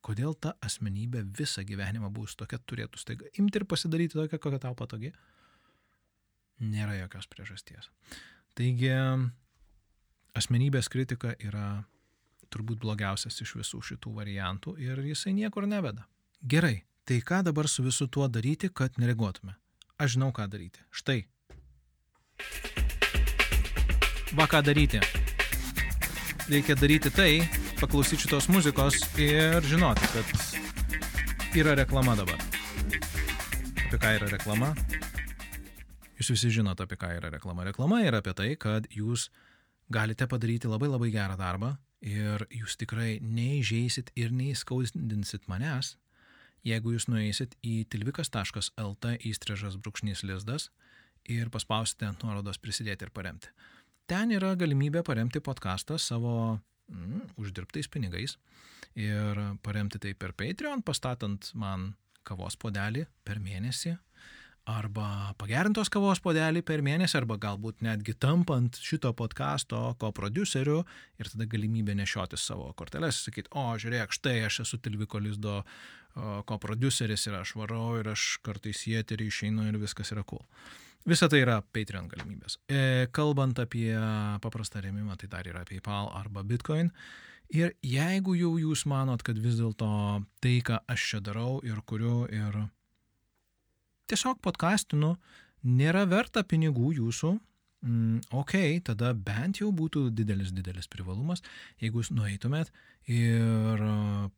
kodėl 0.05 0.35
ta 0.37 0.53
asmenybė 0.65 1.23
visą 1.39 1.63
gyvenimą 1.65 2.11
bus 2.13 2.35
tokia 2.37 2.59
turėtų 2.69 3.01
staiga 3.01 3.31
imti 3.41 3.61
ir 3.61 3.65
pasidaryti 3.69 4.17
tokia, 4.17 4.39
kokia 4.41 4.61
tau 4.67 4.77
patogi. 4.77 5.11
Nėra 6.61 6.95
jokios 6.99 7.27
priežasties. 7.31 7.89
Taigi, 8.55 8.91
asmenybės 10.37 10.87
kritika 10.93 11.33
yra 11.43 11.83
turbūt 12.53 12.81
blogiausias 12.83 13.37
iš 13.43 13.55
visų 13.59 13.81
šitų 13.91 14.13
variantų 14.19 14.75
ir 14.81 15.01
jisai 15.05 15.33
niekur 15.37 15.67
neveda. 15.69 16.07
Gerai, 16.41 16.83
tai 17.05 17.21
ką 17.25 17.43
dabar 17.47 17.69
su 17.71 17.85
visu 17.85 18.07
tuo 18.07 18.27
daryti, 18.27 18.69
kad 18.69 18.99
nereaguotume? 19.01 19.55
Aš 19.97 20.17
žinau, 20.17 20.31
ką 20.35 20.47
daryti. 20.51 20.81
Štai. 20.91 21.23
Va 24.35 24.47
ką 24.51 24.59
daryti. 24.65 24.99
Reikia 26.49 26.75
daryti 26.77 27.09
tai, 27.13 27.31
paklausyti 27.79 28.25
šitos 28.25 28.49
muzikos 28.53 28.99
ir 29.21 29.63
žinoti, 29.65 30.09
kad 30.13 31.55
yra 31.57 31.77
reklama 31.79 32.17
dabar. 32.19 32.41
Apie 33.85 33.97
ką 34.01 34.11
yra 34.19 34.29
reklama? 34.33 34.73
Jūs 36.19 36.33
visi 36.35 36.51
žinote, 36.57 36.85
apie 36.85 36.99
ką 36.99 37.13
yra 37.17 37.31
reklama. 37.33 37.65
Reklama 37.67 38.01
yra 38.03 38.19
apie 38.21 38.35
tai, 38.35 38.51
kad 38.59 38.87
jūs 38.91 39.29
galite 39.91 40.27
padaryti 40.27 40.67
labai 40.67 40.89
labai 40.91 41.11
gerą 41.13 41.39
darbą 41.39 41.75
ir 42.05 42.45
jūs 42.53 42.77
tikrai 42.77 43.17
neįžeisit 43.21 44.11
ir 44.19 44.33
neįskaudinsit 44.35 45.47
manęs, 45.49 45.95
jeigu 46.65 46.93
jūs 46.93 47.09
nueisit 47.09 47.55
į 47.65 47.85
tilvikas.lt 47.89 49.15
įstrižas 49.25 49.77
brūkšnys 49.81 50.23
lizdas 50.25 50.69
ir 51.29 51.49
paspausite 51.53 52.11
nuorodos 52.21 52.61
prisidėti 52.61 53.07
ir 53.07 53.13
paremti. 53.13 53.49
Ten 54.05 54.31
yra 54.35 54.53
galimybė 54.53 55.01
paremti 55.05 55.41
podcastą 55.41 55.97
savo 55.97 56.59
mm, 56.93 57.37
uždirbtais 57.41 57.89
pinigais 57.89 58.37
ir 58.93 59.41
paremti 59.65 59.99
tai 60.01 60.13
per 60.13 60.35
Patreon, 60.37 60.85
pastatant 60.85 61.49
man 61.57 61.95
kavos 62.25 62.57
podelį 62.57 63.05
per 63.25 63.41
mėnesį 63.41 63.95
arba 64.69 65.33
pagerintos 65.39 65.91
kavos 65.93 66.21
podelį 66.23 66.63
per 66.65 66.81
mėnesį, 66.85 67.19
arba 67.21 67.37
galbūt 67.41 67.83
netgi 67.85 68.15
tampant 68.17 68.79
šito 68.81 69.11
podkasto 69.17 69.81
ko 70.01 70.09
produceriu 70.15 70.81
ir 71.21 71.29
tada 71.31 71.47
galimybė 71.49 71.95
nešioti 72.01 72.39
savo 72.39 72.71
korteles 72.77 73.19
ir 73.19 73.29
sakyti, 73.29 73.51
o 73.53 73.67
žiūrėk, 73.81 74.15
štai 74.15 74.39
aš 74.47 74.63
esu 74.65 74.81
Tilviko 74.81 75.21
Lizdo 75.21 75.61
ko 76.15 76.57
produceris 76.61 77.27
ir 77.27 77.37
aš 77.41 77.53
varau 77.59 77.99
ir 77.99 78.09
aš 78.13 78.39
kartais 78.45 78.85
į 78.89 78.99
eterį 79.01 79.29
išeinu 79.29 79.67
ir 79.69 79.77
viskas 79.81 80.13
yra 80.15 80.23
cool. 80.27 80.43
Visa 81.05 81.27
tai 81.29 81.43
yra 81.43 81.59
Patreon 81.61 82.07
galimybės. 82.09 82.57
E, 82.65 83.05
kalbant 83.13 83.59
apie 83.61 83.91
paprastą 84.41 84.81
rėmimą, 84.81 85.19
tai 85.21 85.29
dar 85.29 85.45
yra 85.45 85.61
PayPal 85.67 86.09
arba 86.17 86.41
Bitcoin. 86.41 86.89
Ir 87.53 87.75
jeigu 87.85 88.33
jau 88.33 88.55
jūs 88.57 88.87
manot, 88.89 89.21
kad 89.21 89.37
vis 89.37 89.59
dėlto 89.59 89.89
tai, 90.41 90.55
ką 90.65 90.79
aš 90.89 91.11
čia 91.11 91.19
darau 91.21 91.59
ir 91.61 91.77
kuriu 91.85 92.23
ir 92.33 92.57
tiesiog 94.09 94.39
podcastinu, 94.43 95.15
nėra 95.65 96.05
verta 96.09 96.43
pinigų 96.45 96.93
jūsų, 96.99 97.33
mm, 97.85 98.31
ok, 98.37 98.55
tada 98.85 99.13
bent 99.13 99.61
jau 99.61 99.71
būtų 99.73 100.09
didelis, 100.15 100.53
didelis 100.55 100.89
privalumas, 100.91 101.43
jeigu 101.81 102.01
jūs 102.01 102.13
nueitumėt 102.13 102.71
ir 103.09 103.81
uh, 103.81 104.29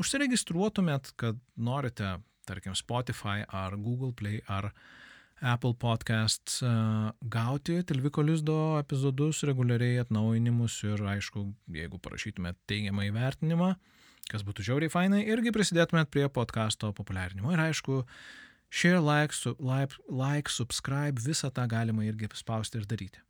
užsiregistruotumėt, 0.00 1.12
kad 1.20 1.40
norite, 1.56 2.18
tarkim, 2.48 2.76
Spotify 2.78 3.42
ar 3.48 3.76
Google 3.76 4.12
Play 4.16 4.40
ar 4.48 4.72
Apple 5.38 5.76
Podcasts 5.78 6.62
uh, 6.66 7.12
gauti 7.20 7.78
Tilviko 7.86 8.24
Lizdo 8.26 8.78
epizodus 8.80 9.44
reguliariai 9.46 10.00
atnaujinimus 10.02 10.80
ir 10.88 11.04
aišku, 11.14 11.44
jeigu 11.76 12.00
parašytumėt 12.02 12.58
teigiamą 12.70 13.06
įvertinimą, 13.06 13.76
kas 14.28 14.44
būtų 14.44 14.66
žiauriai 14.66 14.92
fainai, 14.92 15.22
irgi 15.30 15.54
prisidėtumėt 15.54 16.10
prie 16.12 16.26
podkasto 16.32 16.90
populiarinimo. 16.96 17.54
Ir 17.54 17.62
aišku, 17.68 18.02
share, 18.70 19.00
like, 19.00 19.34
su, 19.34 19.54
like, 19.58 19.94
like, 20.08 20.50
subscribe, 20.50 21.20
visą 21.20 21.50
tą 21.50 21.66
galima 21.68 22.04
irgi 22.04 22.28
spausti 22.34 22.78
ir 22.78 22.86
daryti. 22.86 23.22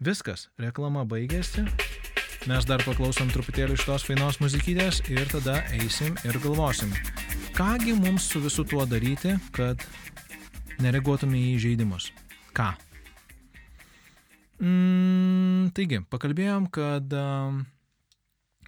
Viskas, 0.00 0.48
reklama 0.58 1.04
baigėsi. 1.04 1.66
Mes 2.48 2.64
dar 2.64 2.80
paklausom 2.86 3.28
truputėlį 3.34 3.76
iš 3.76 3.84
tos 3.84 4.06
fainos 4.08 4.38
muzikytės 4.40 5.02
ir 5.12 5.26
tada 5.28 5.58
eisim 5.76 6.14
ir 6.24 6.38
galvosim, 6.40 6.94
kągi 7.58 7.92
mums 7.98 8.30
su 8.32 8.40
visu 8.40 8.64
tuo 8.64 8.86
daryti, 8.88 9.34
kad 9.52 9.82
nereaguotume 10.80 11.36
į 11.50 11.58
žaidimus. 11.66 12.08
Ką? 12.56 12.70
Mm, 14.60 15.68
taigi, 15.76 16.00
pakalbėjom, 16.08 16.70
kad 16.72 17.12
uh, 17.16 17.60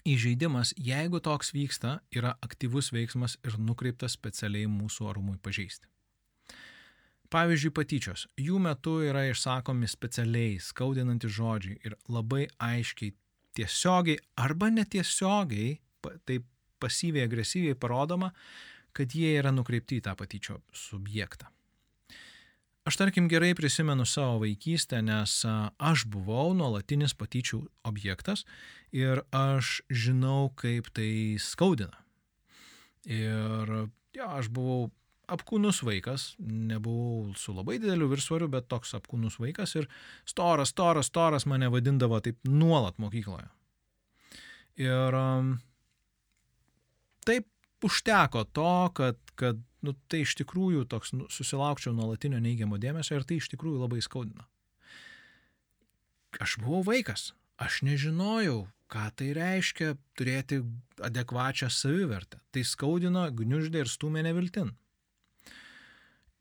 Įžeidimas, 0.02 0.72
jeigu 0.82 1.20
toks 1.22 1.52
vyksta, 1.54 2.00
yra 2.10 2.32
aktyvus 2.42 2.88
veiksmas 2.90 3.36
ir 3.46 3.54
nukreiptas 3.62 4.16
specialiai 4.18 4.66
mūsų 4.66 5.06
orumui 5.06 5.36
pažeisti. 5.38 5.86
Pavyzdžiui, 7.32 7.72
patyčios. 7.72 8.26
Jų 8.36 8.58
metu 8.60 8.98
yra 9.06 9.24
išsakomi 9.30 9.88
specialiai 9.88 10.58
skaudinantys 10.60 11.32
žodžiai 11.32 11.78
ir 11.86 11.96
labai 12.12 12.44
aiškiai 12.60 13.14
tiesiogiai 13.56 14.20
arba 14.40 14.68
netiesiogiai, 14.72 15.78
taip 16.28 16.44
pasyviai 16.82 17.24
agresyviai 17.28 17.78
parodoma, 17.78 18.32
kad 18.92 19.14
jie 19.16 19.32
yra 19.38 19.52
nukreipti 19.54 20.00
į 20.00 20.04
tą 20.04 20.16
patyčio 20.18 20.60
subjektą. 20.76 21.48
Aš 22.82 22.98
tarkim 22.98 23.28
gerai 23.30 23.52
prisimenu 23.54 24.04
savo 24.04 24.40
vaikystę, 24.42 24.98
nes 25.06 25.36
aš 25.46 26.02
buvau 26.10 26.50
nuolatinis 26.58 27.14
patyčių 27.14 27.60
objektas 27.86 28.42
ir 28.90 29.22
aš 29.30 29.78
žinau, 29.86 30.50
kaip 30.58 30.90
tai 30.90 31.38
skaudina. 31.38 32.02
Ir 33.06 33.70
ja, 34.18 34.26
aš 34.34 34.50
buvau 34.50 34.90
apkūnus 35.30 35.82
vaikas, 35.86 36.32
nebuvau 36.42 37.32
su 37.38 37.54
labai 37.54 37.78
dideliu 37.82 38.08
virsvariu, 38.10 38.48
bet 38.52 38.68
toks 38.70 38.94
apkūnus 38.98 39.38
vaikas 39.40 39.76
ir 39.78 39.88
storas, 40.28 40.72
storas, 40.74 41.10
storas 41.12 41.46
mane 41.46 41.70
vadindavo 41.72 42.20
taip 42.24 42.40
nuolat 42.48 42.98
mokykloje. 43.02 43.46
Ir 44.82 45.16
um, 45.16 45.54
taip 47.26 47.46
užteko 47.84 48.44
to, 48.56 48.74
kad, 48.96 49.18
kad 49.38 49.60
nu, 49.84 49.94
tai 50.08 50.22
iš 50.26 50.34
tikrųjų 50.40 50.86
toks 50.90 51.14
nu, 51.16 51.28
susilaukčiau 51.32 51.94
nuolatinio 51.96 52.40
neigiamo 52.42 52.80
dėmesio 52.80 53.18
ir 53.18 53.26
tai 53.28 53.38
iš 53.42 53.50
tikrųjų 53.52 53.82
labai 53.84 54.02
skaudina. 54.04 54.46
Aš 56.40 56.56
buvau 56.62 56.80
vaikas, 56.86 57.32
aš 57.60 57.82
nežinojau, 57.84 58.64
ką 58.92 59.08
tai 59.16 59.32
reiškia 59.36 59.94
turėti 60.16 60.62
adekvačią 61.04 61.68
savivertę. 61.72 62.40
Tai 62.52 62.62
skaudino, 62.64 63.26
gniuždė 63.36 63.84
ir 63.84 63.90
stumė 63.90 64.24
neviltin. 64.24 64.72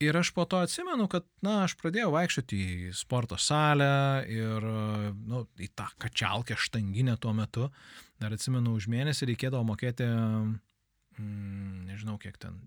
Ir 0.01 0.17
aš 0.17 0.31
po 0.33 0.47
to 0.49 0.57
atsimenu, 0.65 1.05
kad, 1.11 1.27
na, 1.45 1.59
aš 1.67 1.75
pradėjau 1.77 2.09
vaikščioti 2.15 2.57
į 2.57 2.93
sporto 2.97 3.37
salę 3.37 4.25
ir, 4.33 4.65
nu, 5.29 5.43
į 5.61 5.67
tą 5.77 5.85
kačialkę 6.01 6.57
štanginę 6.57 7.19
tuo 7.21 7.35
metu. 7.37 7.67
Dar 8.21 8.33
atsimenu, 8.33 8.73
už 8.77 8.87
mėnesį 8.89 9.29
reikėdavo 9.29 9.61
mokėti 9.69 10.07
mm, 10.07 11.85
nežinau 11.89 12.17
kiek 12.21 12.39
ten, 12.41 12.57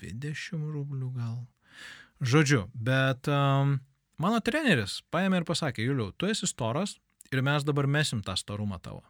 20 0.00 0.66
rublių 0.74 1.12
gal. 1.14 1.38
Žodžiu, 2.20 2.64
bet 2.74 3.30
um, 3.30 3.78
mano 4.20 4.42
treneris 4.44 5.00
paėmė 5.14 5.40
ir 5.40 5.46
pasakė, 5.48 5.86
Juliau, 5.86 6.10
tu 6.12 6.28
esi 6.28 6.50
storas 6.50 6.98
ir 7.30 7.44
mes 7.46 7.64
dabar 7.64 7.86
mesim 7.86 8.24
tą 8.26 8.34
storumą 8.36 8.80
tavo. 8.82 9.04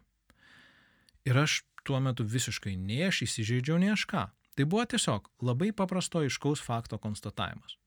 Ir 1.25 1.41
aš 1.41 1.63
tuo 1.85 1.99
metu 2.01 2.25
visiškai 2.25 2.77
nei 2.77 3.07
aš 3.09 3.25
įsižeidžiau, 3.25 3.81
nei 3.81 3.91
aš 3.95 4.05
ką. 4.09 4.27
Tai 4.61 4.67
buvo 4.69 4.83
tiesiog 4.85 5.25
labai 5.41 5.71
paprasto 5.73 6.19
iškaus 6.21 6.61
fakto 6.61 6.99
konstatavimas. 7.01 7.79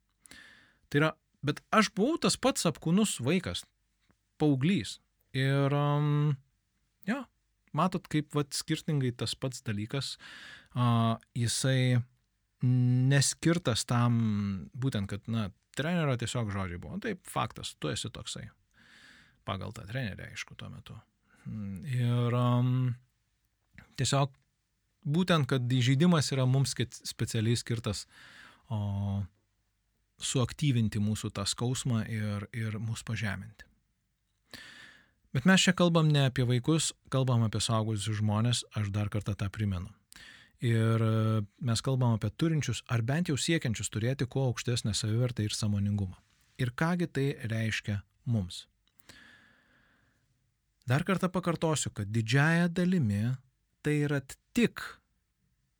Tai 0.90 0.98
yra, 0.98 1.10
bet 1.46 1.60
aš 1.70 1.92
buvau 1.94 2.16
tas 2.18 2.34
pats 2.34 2.66
apkūnus 2.66 3.20
vaikas, 3.22 3.62
paauglys. 4.42 4.96
Ir, 5.38 5.70
um, 5.70 6.34
jo, 7.06 7.20
matot, 7.78 8.10
kaip 8.10 8.34
vat, 8.34 8.50
skirtingai 8.58 9.12
tas 9.14 9.36
pats 9.38 9.62
dalykas, 9.62 10.16
uh, 10.74 11.14
jisai 11.38 12.02
neskirtas 12.66 13.86
tam, 13.86 14.18
būtent, 14.74 15.12
kad, 15.14 15.30
na, 15.30 15.46
trenerio 15.78 16.18
tiesiog 16.18 16.50
žodžiai 16.58 16.82
buvo. 16.82 16.98
Taip, 17.06 17.22
faktas, 17.30 17.76
tu 17.78 17.94
esi 17.94 18.10
toksai. 18.10 18.48
Pagal 19.46 19.78
tą 19.78 19.86
trenerį, 19.86 20.32
aišku, 20.32 20.58
tuo 20.58 20.74
metu. 20.74 20.98
Ir 21.86 22.34
um, 22.34 22.88
tiesiog 23.94 24.34
būtent, 25.04 25.48
kad 25.48 25.68
įžeidimas 25.72 26.32
yra 26.32 26.46
mums 26.48 26.74
specialiai 27.04 27.56
skirtas 27.56 28.06
o, 28.72 29.22
suaktyvinti 30.18 31.02
mūsų 31.02 31.30
tą 31.36 31.44
skausmą 31.48 32.04
ir, 32.08 32.48
ir 32.56 32.78
mus 32.78 33.04
pažeminti. 33.06 33.68
Bet 35.34 35.48
mes 35.50 35.64
čia 35.66 35.74
kalbam 35.74 36.08
ne 36.14 36.28
apie 36.28 36.44
vaikus, 36.46 36.92
kalbam 37.10 37.42
apie 37.42 37.60
saugusius 37.60 38.20
žmonės, 38.20 38.62
aš 38.78 38.92
dar 38.94 39.10
kartą 39.10 39.34
tą 39.34 39.48
primenu. 39.50 39.90
Ir 40.64 41.02
mes 41.58 41.82
kalbam 41.84 42.14
apie 42.14 42.30
turinčius 42.38 42.84
ar 42.88 43.02
bent 43.02 43.28
jau 43.28 43.34
siekiančius 43.36 43.90
turėti 43.90 44.28
kuo 44.30 44.46
aukštesnę 44.52 44.94
savivertę 44.94 45.44
ir 45.44 45.52
samoningumą. 45.52 46.14
Ir 46.62 46.70
kągi 46.70 47.10
tai 47.10 47.26
reiškia 47.50 47.98
mums. 48.30 48.68
Dar 50.86 51.02
kartą 51.04 51.28
pakartosiu, 51.32 51.90
kad 51.90 52.08
didžiaja 52.12 52.68
dalimi 52.68 53.34
tai 53.82 53.98
yra 54.06 54.20
tik, 54.54 54.80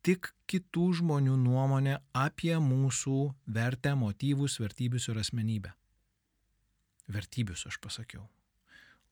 tik 0.05 0.29
kitų 0.51 0.91
žmonių 0.99 1.35
nuomonė 1.39 1.97
apie 2.13 2.53
mūsų 2.61 3.19
vertę, 3.57 3.95
motyvus, 3.97 4.59
vertybius 4.61 5.07
ir 5.09 5.19
asmenybę. 5.21 5.71
Vertybius 7.07 7.65
aš 7.69 7.77
pasakiau. 7.81 8.25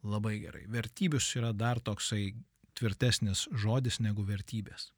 Labai 0.04 0.40
gerai. 0.44 0.66
Vertybius 0.68 1.30
yra 1.40 1.54
dar 1.56 1.80
toksai 1.80 2.34
tvirtesnis 2.76 3.48
žodis 3.56 4.02
negu 4.04 4.26
vertybės. 4.28 4.92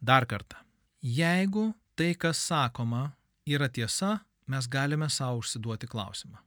Dar 0.00 0.26
kartą. 0.26 0.58
Jeigu 1.00 1.70
tai, 1.94 2.14
kas 2.16 2.40
sakoma, 2.40 3.12
yra 3.46 3.68
tiesa, 3.68 4.24
mes 4.48 4.66
galime 4.66 5.08
savo 5.12 5.40
užsiduoti 5.44 5.86
klausimą. 5.86 6.40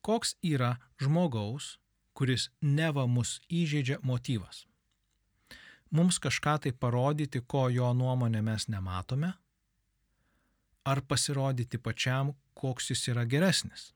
Koks 0.00 0.34
yra 0.42 0.78
žmogaus, 1.00 1.76
kuris 2.16 2.48
neva 2.60 3.06
mus 3.06 3.38
įžeidžia 3.52 4.00
motyvas? 4.02 4.64
Mums 5.90 6.18
kažką 6.22 6.58
tai 6.62 6.72
parodyti, 6.72 7.42
ko 7.46 7.68
jo 7.68 7.92
nuomonė 7.94 8.42
mes 8.46 8.68
nematome? 8.70 9.32
Ar 10.86 11.00
pasirodyti 11.02 11.78
pačiam, 11.78 12.34
koks 12.54 12.92
jis 12.92 13.08
yra 13.12 13.24
geresnis? 13.26 13.90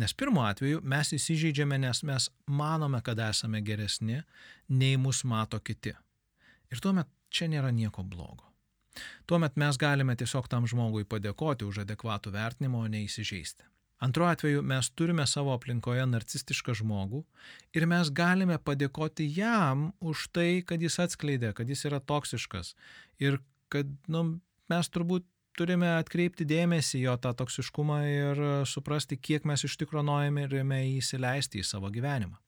Nes 0.00 0.14
pirmo 0.14 0.42
atveju 0.48 0.80
mes 0.82 1.12
įsižeidžiame, 1.14 1.78
nes 1.78 2.02
mes 2.02 2.28
manome, 2.46 3.00
kad 3.04 3.18
esame 3.20 3.60
geresni, 3.62 4.22
nei 4.68 4.96
mus 4.96 5.24
mato 5.24 5.60
kiti. 5.60 5.94
Ir 6.72 6.82
tuomet 6.84 7.08
čia 7.30 7.48
nėra 7.52 7.70
nieko 7.72 8.02
blogo. 8.02 8.48
Tuomet 9.26 9.56
mes 9.60 9.78
galime 9.78 10.16
tiesiog 10.18 10.48
tam 10.50 10.66
žmogui 10.66 11.04
padėkoti 11.04 11.68
už 11.68 11.84
adekvatų 11.84 12.32
vertinimą, 12.34 12.84
o 12.84 12.88
ne 12.90 13.04
įsižeisti. 13.04 13.64
Antru 13.98 14.28
atveju 14.30 14.62
mes 14.62 14.90
turime 14.94 15.24
savo 15.26 15.50
aplinkoje 15.56 16.04
narcistišką 16.06 16.76
žmogų 16.80 17.24
ir 17.74 17.86
mes 17.90 18.12
galime 18.14 18.58
padėkoti 18.62 19.26
jam 19.26 19.88
už 19.98 20.28
tai, 20.30 20.62
kad 20.62 20.82
jis 20.82 21.00
atskleidė, 21.02 21.50
kad 21.54 21.68
jis 21.68 21.82
yra 21.90 21.98
toksiškas 21.98 22.76
ir 23.18 23.40
kad 23.68 23.90
nu, 24.06 24.38
mes 24.70 24.90
turbūt 24.94 25.26
turime 25.58 25.90
atkreipti 25.98 26.46
dėmesį 26.46 27.02
jo 27.02 27.16
tą 27.18 27.32
toksiškumą 27.40 27.98
ir 28.06 28.42
suprasti, 28.70 29.18
kiek 29.18 29.46
mes 29.48 29.66
iš 29.66 29.74
tikrųjų 29.82 30.06
norime 30.06 30.82
įsileisti 30.94 31.62
į 31.62 31.66
savo 31.66 31.90
gyvenimą. 31.90 32.38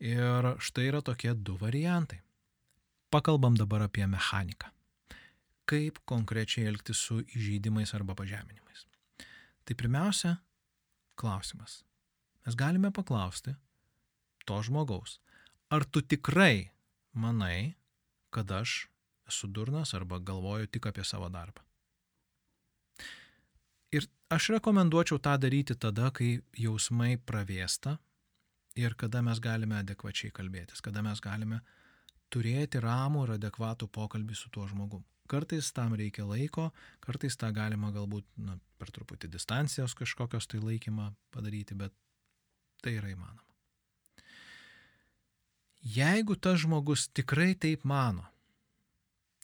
Ir 0.00 0.54
štai 0.60 0.88
yra 0.90 1.02
tokie 1.04 1.32
du 1.34 1.56
variantai. 1.60 2.22
Pakalbam 3.12 3.56
dabar 3.56 3.86
apie 3.86 4.08
mechaniką. 4.08 4.72
Kaip 5.68 6.00
konkrečiai 6.08 6.68
elgtis 6.70 7.00
su 7.00 7.22
įžeidimais 7.36 7.92
arba 7.96 8.16
pažeminimais. 8.16 8.84
Tai 9.66 9.74
pirmiausia, 9.74 10.36
klausimas. 11.18 11.80
Mes 12.46 12.54
galime 12.54 12.92
paklausti 12.94 13.56
to 14.46 14.60
žmogaus, 14.62 15.18
ar 15.74 15.84
tu 15.84 16.02
tikrai 16.02 16.70
manai, 17.12 17.74
kad 18.30 18.50
aš 18.50 18.86
esu 19.26 19.48
durnas 19.50 19.94
arba 19.94 20.18
galvoju 20.18 20.70
tik 20.70 20.86
apie 20.86 21.04
savo 21.04 21.28
darbą. 21.28 21.64
Ir 23.90 24.06
aš 24.30 24.50
rekomenduočiau 24.54 25.18
tą 25.18 25.34
daryti 25.42 25.74
tada, 25.74 26.12
kai 26.14 26.38
jausmai 26.54 27.16
pravėsta 27.18 27.96
ir 28.78 28.94
kada 28.94 29.22
mes 29.22 29.40
galime 29.42 29.80
adekvačiai 29.80 30.30
kalbėtis, 30.30 30.82
kada 30.84 31.02
mes 31.02 31.22
galime 31.24 31.60
turėti 32.30 32.82
ramų 32.82 33.26
ir 33.26 33.36
adekvatų 33.40 33.88
pokalbį 33.90 34.38
su 34.38 34.50
tuo 34.54 34.66
žmogumu. 34.70 35.06
Kartais 35.28 35.72
tam 35.74 35.96
reikia 35.98 36.26
laiko, 36.28 36.70
kartais 37.04 37.36
tą 37.38 37.50
galima 37.54 37.92
galbūt 37.94 38.26
na, 38.38 38.58
per 38.78 38.92
truputį 38.94 39.30
distancijos 39.32 39.96
kažkokios 39.98 40.48
tai 40.50 40.62
laikymą 40.62 41.10
padaryti, 41.34 41.76
bet 41.78 41.94
tai 42.84 42.96
yra 43.00 43.12
įmanoma. 43.12 43.42
Jeigu 45.86 46.34
tas 46.42 46.58
žmogus 46.64 47.06
tikrai 47.14 47.54
taip 47.54 47.84
mano, 47.86 48.24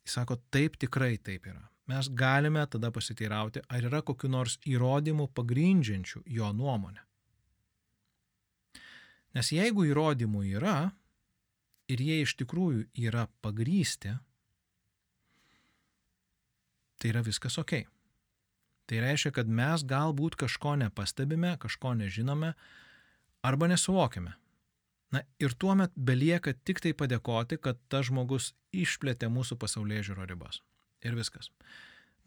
jis 0.03 0.17
sako, 0.19 0.41
taip 0.51 0.75
tikrai 0.81 1.15
taip 1.23 1.47
yra, 1.47 1.63
mes 1.87 2.09
galime 2.19 2.65
tada 2.67 2.91
pasiteirauti, 2.91 3.63
ar 3.69 3.87
yra 3.87 4.03
kokiu 4.03 4.31
nors 4.33 4.59
įrodymų 4.67 5.29
pagrindžiančių 5.37 6.25
jo 6.27 6.51
nuomonę. 6.57 7.05
Nes 9.33 9.53
jeigu 9.55 9.87
įrodymų 9.89 10.43
yra 10.59 10.77
ir 11.93 12.03
jie 12.03 12.21
iš 12.25 12.35
tikrųjų 12.43 12.89
yra 13.07 13.29
pagrysti, 13.45 14.17
tai 17.03 17.11
yra 17.11 17.25
viskas 17.27 17.59
ok. 17.59 17.83
Tai 18.87 19.01
reiškia, 19.03 19.33
kad 19.35 19.51
mes 19.51 19.83
galbūt 19.89 20.37
kažko 20.39 20.77
nepastebime, 20.79 21.57
kažko 21.59 21.97
nežinome 21.99 22.53
arba 23.43 23.69
nesuvokime. 23.71 24.37
Na 25.13 25.21
ir 25.43 25.53
tuomet 25.59 25.93
belieka 25.97 26.55
tik 26.55 26.81
tai 26.81 26.95
padėkoti, 26.97 27.59
kad 27.61 27.81
tas 27.93 28.07
žmogus 28.09 28.53
išplėtė 28.73 29.29
mūsų 29.29 29.59
pasaulyje 29.61 30.09
žiūro 30.09 30.25
ribas. 30.31 30.63
Ir 31.05 31.19
viskas. 31.19 31.51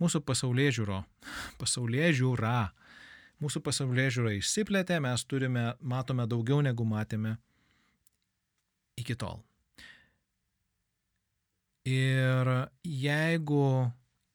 Mūsų 0.04 0.22
pasaulyje 0.28 0.76
žiūro, 0.82 1.00
pasaulyje 1.62 2.12
žiūra, 2.20 2.58
mūsų 3.42 3.62
pasaulyje 3.64 4.18
žiūra 4.18 4.36
išsiplėtė, 4.36 5.00
mes 5.02 5.24
turime, 5.24 5.70
matome 5.80 6.28
daugiau 6.28 6.60
negu 6.66 6.86
matėme 6.86 7.38
iki 9.00 9.16
tol. 9.16 9.40
Ir 11.86 12.50
jeigu 12.84 13.66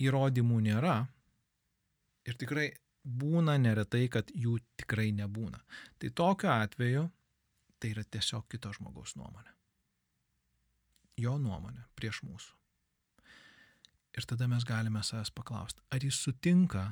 įrodymų 0.01 0.61
nėra, 0.67 0.99
ir 2.29 2.37
tikrai 2.41 2.71
būna 3.05 3.57
neretai, 3.61 4.07
kad 4.13 4.31
jų 4.37 4.59
tikrai 4.81 5.11
nebūna, 5.17 5.61
tai 5.99 6.13
tokiu 6.17 6.51
atveju 6.53 7.09
tai 7.81 7.95
yra 7.95 8.05
tiesiog 8.05 8.45
kito 8.53 8.73
žmogaus 8.77 9.17
nuomonė. 9.17 9.53
Jo 11.21 11.37
nuomonė 11.41 11.87
prieš 11.97 12.23
mūsų. 12.29 12.57
Ir 14.19 14.27
tada 14.27 14.49
mes 14.51 14.67
galime 14.67 15.03
savęs 15.07 15.31
paklausti, 15.33 15.83
ar 15.95 16.05
jis 16.05 16.19
sutinka, 16.19 16.85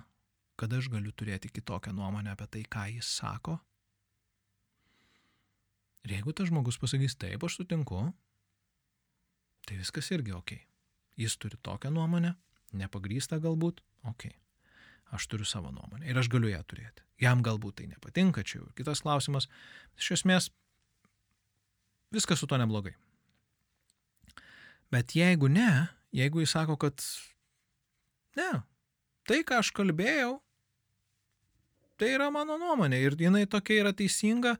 kad 0.59 0.73
aš 0.73 0.89
galiu 0.93 1.13
turėti 1.13 1.51
kitokią 1.53 1.93
nuomonę 1.95 2.33
apie 2.33 2.47
tai, 2.47 2.63
ką 2.65 2.87
jis 2.95 3.11
sako. 3.19 3.59
Ir 6.07 6.15
jeigu 6.17 6.33
tas 6.33 6.49
žmogus 6.49 6.79
pasakys 6.81 7.19
taip, 7.19 7.43
aš 7.45 7.59
sutinku, 7.59 8.01
tai 9.67 9.81
viskas 9.81 10.09
irgi 10.15 10.33
ok. 10.33 10.55
Jis 11.19 11.35
turi 11.43 11.59
tokią 11.63 11.91
nuomonę, 11.93 12.33
nepagrįstą 12.77 13.41
galbūt, 13.43 13.83
ok. 14.09 14.29
Aš 15.17 15.25
turiu 15.33 15.47
savo 15.49 15.71
nuomonę 15.73 16.09
ir 16.09 16.19
aš 16.21 16.29
galiu 16.29 16.51
ją 16.53 16.61
turėti. 16.69 17.05
Jam 17.23 17.41
galbūt 17.43 17.81
tai 17.81 17.87
nepatinka, 17.89 18.45
čia 18.45 18.61
jau 18.61 18.69
kitas 18.77 19.01
klausimas. 19.03 19.49
Iš 19.99 20.19
esmės, 20.19 20.51
viskas 22.15 22.43
su 22.43 22.49
to 22.51 22.59
neblogai. 22.61 22.93
Bet 24.93 25.17
jeigu 25.17 25.49
ne, 25.53 25.89
jeigu 26.17 26.45
jis 26.45 26.53
sako, 26.57 26.77
kad 26.81 27.01
ne, 28.37 28.51
tai, 29.29 29.43
ką 29.45 29.61
aš 29.63 29.73
kalbėjau, 29.77 30.39
tai 32.01 32.15
yra 32.15 32.31
mano 32.33 32.57
nuomonė 32.61 33.01
ir 33.03 33.17
jinai 33.19 33.45
tokia 33.51 33.83
yra 33.83 33.93
teisinga 33.97 34.55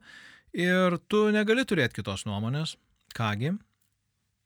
ir 0.53 0.99
tu 1.09 1.27
negali 1.33 1.65
turėti 1.65 2.01
kitos 2.01 2.25
nuomonės, 2.29 2.75
kągi, 3.17 3.55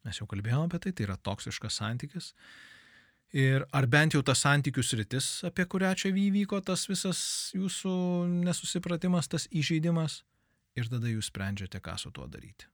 mes 0.08 0.20
jau 0.20 0.28
kalbėjome 0.30 0.70
apie 0.70 0.84
tai, 0.86 0.94
tai 0.96 1.08
yra 1.08 1.18
toksiškas 1.20 1.82
santykis. 1.82 2.32
Ir 3.34 3.64
ar 3.74 3.88
bent 3.90 4.14
jau 4.14 4.22
tas 4.22 4.44
santykių 4.46 4.84
sritis, 4.86 5.28
apie 5.48 5.66
kurią 5.66 5.96
čia 5.98 6.12
įvyko 6.14 6.60
tas 6.62 6.86
visas 6.86 7.20
jūsų 7.58 7.94
nesusipratimas, 8.46 9.30
tas 9.32 9.48
įžeidimas, 9.50 10.20
ir 10.78 10.90
tada 10.90 11.10
jūs 11.10 11.32
sprendžiate, 11.32 11.82
ką 11.82 11.98
su 11.98 12.12
tuo 12.14 12.28
daryti. 12.30 12.70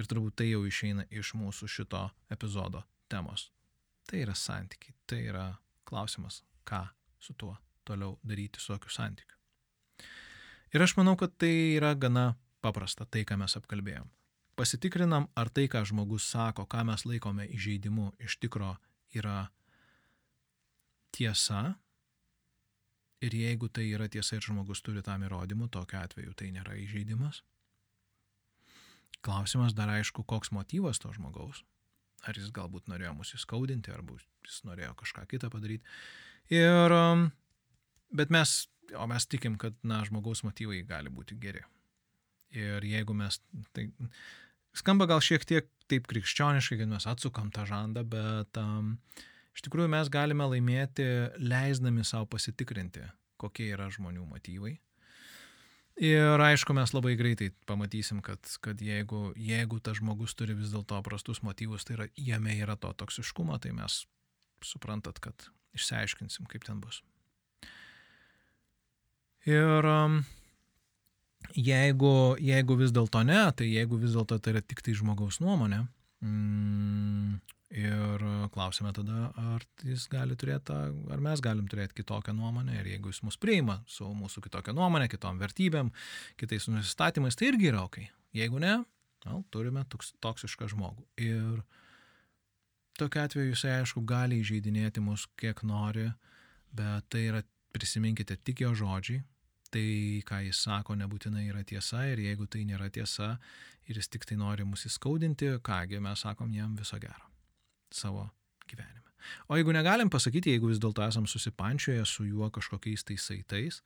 Ir 0.00 0.08
turbūt 0.08 0.38
tai 0.40 0.48
jau 0.48 0.62
išeina 0.64 1.04
iš 1.12 1.34
mūsų 1.38 1.68
šito 1.68 2.06
epizodo 2.32 2.82
temos. 3.12 3.50
Tai 4.08 4.24
yra 4.24 4.34
santykiai, 4.36 4.96
tai 5.06 5.20
yra 5.28 5.46
klausimas, 5.88 6.40
ką 6.64 6.86
su 7.20 7.36
tuo 7.38 7.54
toliau 7.84 8.16
daryti 8.24 8.60
su 8.60 8.72
tokiu 8.72 8.90
santykiu. 8.92 9.36
Ir 10.72 10.82
aš 10.82 10.96
manau, 10.96 11.18
kad 11.20 11.34
tai 11.36 11.76
yra 11.76 11.92
gana 11.94 12.32
paprasta, 12.64 13.04
tai, 13.04 13.26
ką 13.28 13.36
mes 13.36 13.60
apkalbėjom. 13.60 14.08
Pasitikrinam, 14.56 15.28
ar 15.36 15.50
tai, 15.52 15.66
ką 15.68 15.82
žmogus 15.88 16.24
sako, 16.32 16.64
ką 16.64 16.84
mes 16.88 17.04
laikome 17.08 17.44
įžeidimu, 17.52 18.12
iš 18.24 18.38
tikro 18.40 18.76
yra 19.12 19.50
tiesa. 21.14 21.74
Ir 23.22 23.34
jeigu 23.38 23.68
tai 23.70 23.86
yra 23.94 24.08
tiesa 24.10 24.36
ir 24.36 24.44
žmogus 24.44 24.82
turi 24.82 25.02
tam 25.06 25.22
įrodymų, 25.22 25.68
tokiu 25.70 26.00
atveju 26.00 26.34
tai 26.38 26.50
nėra 26.54 26.74
įžeidimas. 26.80 27.42
Klausimas 29.22 29.76
dar 29.78 29.92
aišku, 29.92 30.24
koks 30.26 30.50
motyvas 30.50 30.98
to 30.98 31.12
žmogaus. 31.14 31.62
Ar 32.26 32.38
jis 32.38 32.50
galbūt 32.54 32.90
norėjo 32.90 33.14
mus 33.18 33.30
įskaudinti, 33.36 33.94
ar 33.94 34.02
jis 34.46 34.58
norėjo 34.66 34.96
kažką 34.98 35.26
kitą 35.30 35.50
padaryti. 35.50 35.86
Ir, 36.50 36.94
um, 36.94 37.28
bet 38.14 38.30
mes, 38.34 38.56
o 38.98 39.06
mes 39.10 39.26
tikim, 39.30 39.54
kad, 39.58 39.76
na, 39.86 40.02
žmogaus 40.06 40.42
motyvai 40.46 40.82
gali 40.86 41.10
būti 41.10 41.38
geri. 41.38 41.62
Ir 42.52 42.84
jeigu 42.84 43.14
mes, 43.16 43.38
tai 43.72 43.88
skamba 44.76 45.06
gal 45.10 45.22
šiek 45.24 45.46
tiek 45.48 45.70
taip 45.90 46.08
krikščioniškai, 46.10 46.80
kad 46.82 46.90
mes 46.90 47.06
atsukam 47.08 47.50
tą 47.54 47.64
žandą, 47.68 48.04
bet 48.08 48.58
um, 48.60 48.96
iš 49.56 49.66
tikrųjų 49.66 49.90
mes 49.92 50.10
galime 50.12 50.46
laimėti, 50.54 51.08
leisdami 51.40 52.06
savo 52.08 52.28
pasitikrinti, 52.32 53.04
kokie 53.40 53.72
yra 53.74 53.90
žmonių 53.92 54.24
motyvai 54.30 54.76
Ir 56.00 56.40
aišku, 56.40 56.72
mes 56.72 56.94
labai 56.94 57.12
greitai 57.20 57.50
pamatysim, 57.68 58.22
kad, 58.24 58.40
kad 58.64 58.80
jeigu, 58.80 59.34
jeigu 59.36 59.80
tas 59.84 59.98
žmogus 60.00 60.32
turi 60.34 60.56
vis 60.56 60.72
dėlto 60.72 60.96
prastus 61.04 61.42
motyvus, 61.44 61.84
tai 61.84 61.98
yra, 61.98 62.06
jame 62.16 62.54
yra 62.56 62.78
to 62.80 62.94
toksiškumo, 62.96 63.58
tai 63.60 63.74
mes 63.76 64.06
suprantat, 64.64 65.20
kad 65.20 65.50
išsiaiškinsim, 65.76 66.48
kaip 66.48 66.64
ten 66.64 66.80
bus. 66.80 67.02
Ir 69.44 69.84
um, 69.84 70.22
jeigu, 71.52 72.14
jeigu 72.40 72.78
vis 72.80 72.94
dėlto 72.94 73.24
ne, 73.28 73.42
tai 73.52 73.68
jeigu 73.68 74.00
vis 74.00 74.16
dėlto 74.16 74.38
tai 74.40 74.56
yra 74.56 74.64
tik 74.64 74.80
tai 74.86 74.96
žmogaus 74.96 75.42
nuomonė, 75.44 75.82
mm, 76.24 77.36
Ir 77.72 78.20
klausime 78.52 78.90
tada, 78.92 79.30
ar 79.32 79.62
jis 79.80 80.04
gali 80.12 80.34
turėti, 80.36 80.74
ar 80.76 81.20
mes 81.24 81.40
galim 81.40 81.68
turėti 81.72 82.02
kitokią 82.02 82.34
nuomonę 82.36 82.74
ir 82.76 82.90
jeigu 82.90 83.08
jis 83.08 83.22
mus 83.24 83.38
priima 83.40 83.78
su 83.88 84.04
mūsų 84.12 84.42
kitokia 84.44 84.74
nuomonė, 84.76 85.06
kitom 85.08 85.40
vertybėm, 85.40 85.88
kitais 86.36 86.68
nusistatymais, 86.68 87.38
tai 87.38 87.48
irgi 87.48 87.70
yra 87.70 87.86
ok. 87.86 88.02
Jeigu 88.36 88.60
ne, 88.60 88.74
na, 89.24 89.38
turime 89.54 89.86
toks, 89.88 90.12
toksišką 90.20 90.68
žmogų. 90.74 91.06
Ir 91.24 91.64
tokiu 93.00 93.24
atveju 93.24 93.54
jisai 93.54 93.78
aišku 93.78 94.04
gali 94.04 94.42
įžeidinėti 94.44 95.00
mus 95.00 95.24
kiek 95.40 95.64
nori, 95.64 96.10
bet 96.76 97.08
tai 97.08 97.24
yra, 97.30 97.42
prisiminkite, 97.72 98.36
tik 98.44 98.66
jo 98.66 98.76
žodžiai, 98.76 99.24
tai 99.72 99.88
ką 100.28 100.44
jis 100.44 100.60
sako 100.68 101.00
nebūtinai 101.00 101.48
yra 101.48 101.64
tiesa 101.64 102.04
ir 102.12 102.20
jeigu 102.20 102.44
tai 102.52 102.66
nėra 102.68 102.92
tiesa 102.92 103.38
ir 103.88 103.96
jis 103.96 104.12
tik 104.12 104.28
tai 104.28 104.36
nori 104.36 104.68
mus 104.68 104.84
įskaudinti, 104.92 105.54
kągi 105.64 106.04
mes 106.04 106.28
sakom 106.28 106.52
jam 106.52 106.76
viso 106.76 107.00
gero 107.00 107.31
savo 107.96 108.28
gyvenime. 108.68 109.12
O 109.48 109.56
jeigu 109.56 109.74
negalim 109.74 110.10
pasakyti, 110.10 110.56
jeigu 110.56 110.72
vis 110.72 110.80
dėlto 110.82 111.04
esam 111.06 111.28
susipančioję 111.30 112.04
su 112.06 112.26
juo 112.26 112.50
kažkokiais 112.50 113.04
tais 113.04 113.28
saitais, 113.28 113.82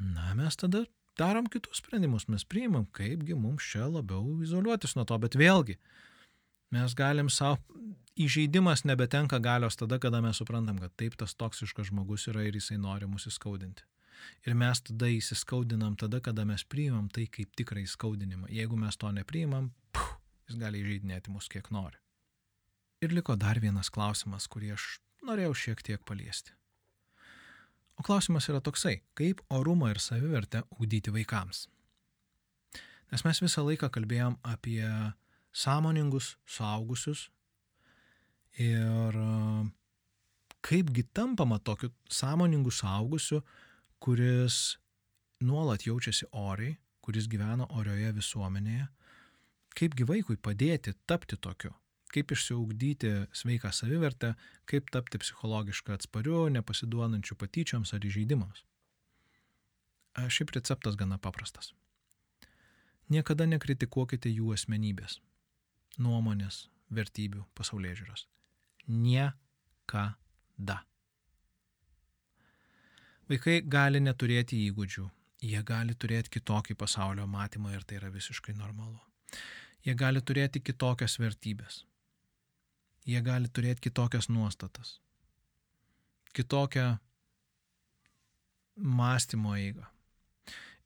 na 0.00 0.34
mes 0.34 0.56
tada 0.56 0.84
darom 1.18 1.46
kitus 1.46 1.80
sprendimus, 1.80 2.28
mes 2.28 2.44
priimam, 2.44 2.86
kaipgi 2.92 3.36
mums 3.38 3.64
čia 3.70 3.86
labiau 3.88 4.40
izoliuotis 4.42 4.96
nuo 4.98 5.06
to, 5.08 5.18
bet 5.22 5.38
vėlgi 5.38 5.78
mes 6.74 6.94
galim 6.98 7.30
savo, 7.30 7.60
įžeidimas 8.18 8.84
nebetenka 8.88 9.38
galios 9.42 9.78
tada, 9.78 9.98
kada 10.02 10.20
mes 10.24 10.38
suprantam, 10.40 10.78
kad 10.82 10.94
taip 10.98 11.16
tas 11.18 11.34
toksiškas 11.38 11.90
žmogus 11.90 12.28
yra 12.32 12.46
ir 12.46 12.58
jisai 12.58 12.78
nori 12.82 13.06
mus 13.10 13.28
įskaudinti. 13.30 13.86
Ir 14.48 14.56
mes 14.58 14.80
tada 14.86 15.10
įsiskaudinam 15.10 15.98
tada, 16.00 16.20
kada 16.24 16.46
mes 16.48 16.64
priimam 16.64 17.10
tai 17.12 17.26
kaip 17.30 17.52
tikrą 17.58 17.82
įskaudinimą. 17.84 18.48
Jeigu 18.54 18.78
mes 18.80 18.96
to 18.96 19.10
nepriimam, 19.12 19.72
puh, 19.92 20.14
jis 20.48 20.58
gali 20.60 20.80
įžeidinėti 20.82 21.34
mus 21.34 21.50
kiek 21.52 21.70
nori. 21.74 21.98
Ir 23.04 23.12
liko 23.12 23.34
dar 23.36 23.58
vienas 23.60 23.90
klausimas, 23.92 24.46
kurį 24.48 24.70
aš 24.78 24.84
norėjau 25.28 25.52
šiek 25.60 25.82
tiek 25.84 26.04
paliesti. 26.08 26.54
O 28.00 28.02
klausimas 28.06 28.48
yra 28.48 28.62
toksai, 28.64 29.02
kaip 29.18 29.42
orumą 29.52 29.90
ir 29.92 30.00
savivertę 30.00 30.62
ugdyti 30.78 31.12
vaikams. 31.12 31.66
Nes 33.12 33.26
mes 33.26 33.42
visą 33.44 33.62
laiką 33.66 33.90
kalbėjom 33.92 34.38
apie 34.48 34.88
sąmoningus 35.52 36.32
suaugusius 36.48 37.28
ir 38.58 39.20
kaipgi 40.64 41.04
tampama 41.12 41.60
tokiu 41.60 41.92
sąmoningu 42.08 42.72
saugusiu, 42.72 43.42
kuris 44.00 44.78
nuolat 45.44 45.84
jaučiasi 45.86 46.30
oriai, 46.32 46.78
kuris 47.04 47.28
gyvena 47.28 47.68
orioje 47.68 48.16
visuomenėje, 48.16 48.88
kaipgi 49.76 50.08
vaikui 50.08 50.40
padėti 50.40 50.96
tapti 51.06 51.36
tokiu, 51.36 51.74
kaip 52.14 52.32
išsiugdyti 52.34 53.10
sveiką 53.34 53.72
savivertę, 53.74 54.34
kaip 54.70 54.90
tapti 54.94 55.18
psichologiškai 55.18 55.96
atspariu, 55.98 56.46
nepasiduodančiu 56.54 57.36
patyčioms 57.40 57.94
ar 57.96 58.06
įžeidimams. 58.06 58.62
Šiaip 60.14 60.54
receptas 60.54 60.94
gana 60.96 61.18
paprastas. 61.18 61.72
Niekada 63.10 63.46
nekritikuokite 63.50 64.30
jų 64.30 64.54
asmenybės, 64.54 65.18
nuomonės, 66.00 66.68
vertybių, 66.94 67.42
pasaulyje 67.58 67.98
žiūros. 68.00 68.26
Niekada. 68.88 70.78
Vaikai 73.28 73.58
gali 73.64 74.00
neturėti 74.04 74.60
įgūdžių, 74.68 75.08
jie 75.48 75.60
gali 75.66 75.96
turėti 75.96 76.36
kitokį 76.38 76.76
pasaulio 76.80 77.26
matymą 77.26 77.74
ir 77.74 77.84
tai 77.84 77.98
yra 78.00 78.12
visiškai 78.12 78.54
normalu. 78.56 79.00
Jie 79.84 79.94
gali 79.96 80.20
turėti 80.20 80.62
kitokias 80.64 81.18
vertybės. 81.20 81.82
Jie 83.04 83.20
gali 83.24 83.50
turėti 83.52 83.88
kitokias 83.88 84.30
nuostatas. 84.32 84.98
Kitokią 86.34 86.96
mąstymo 88.76 89.56
eigą. 89.56 89.84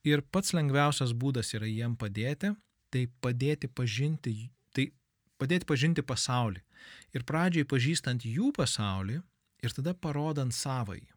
Ir 0.07 0.23
pats 0.23 0.55
lengviausias 0.55 1.13
būdas 1.13 1.53
yra 1.57 1.69
jiem 1.69 1.97
padėti, 1.99 2.53
tai 2.91 3.07
padėti 3.23 3.69
pažinti, 3.69 4.35
tai 4.75 4.91
padėti 5.41 5.69
pažinti 5.69 6.05
pasaulį. 6.07 6.63
Ir 7.17 7.25
pradžiai 7.29 7.67
pažįstant 7.69 8.25
jų 8.25 8.53
pasaulį 8.57 9.19
ir 9.65 9.75
tada 9.75 9.95
parodant 9.95 10.55
savąjį. 10.55 11.09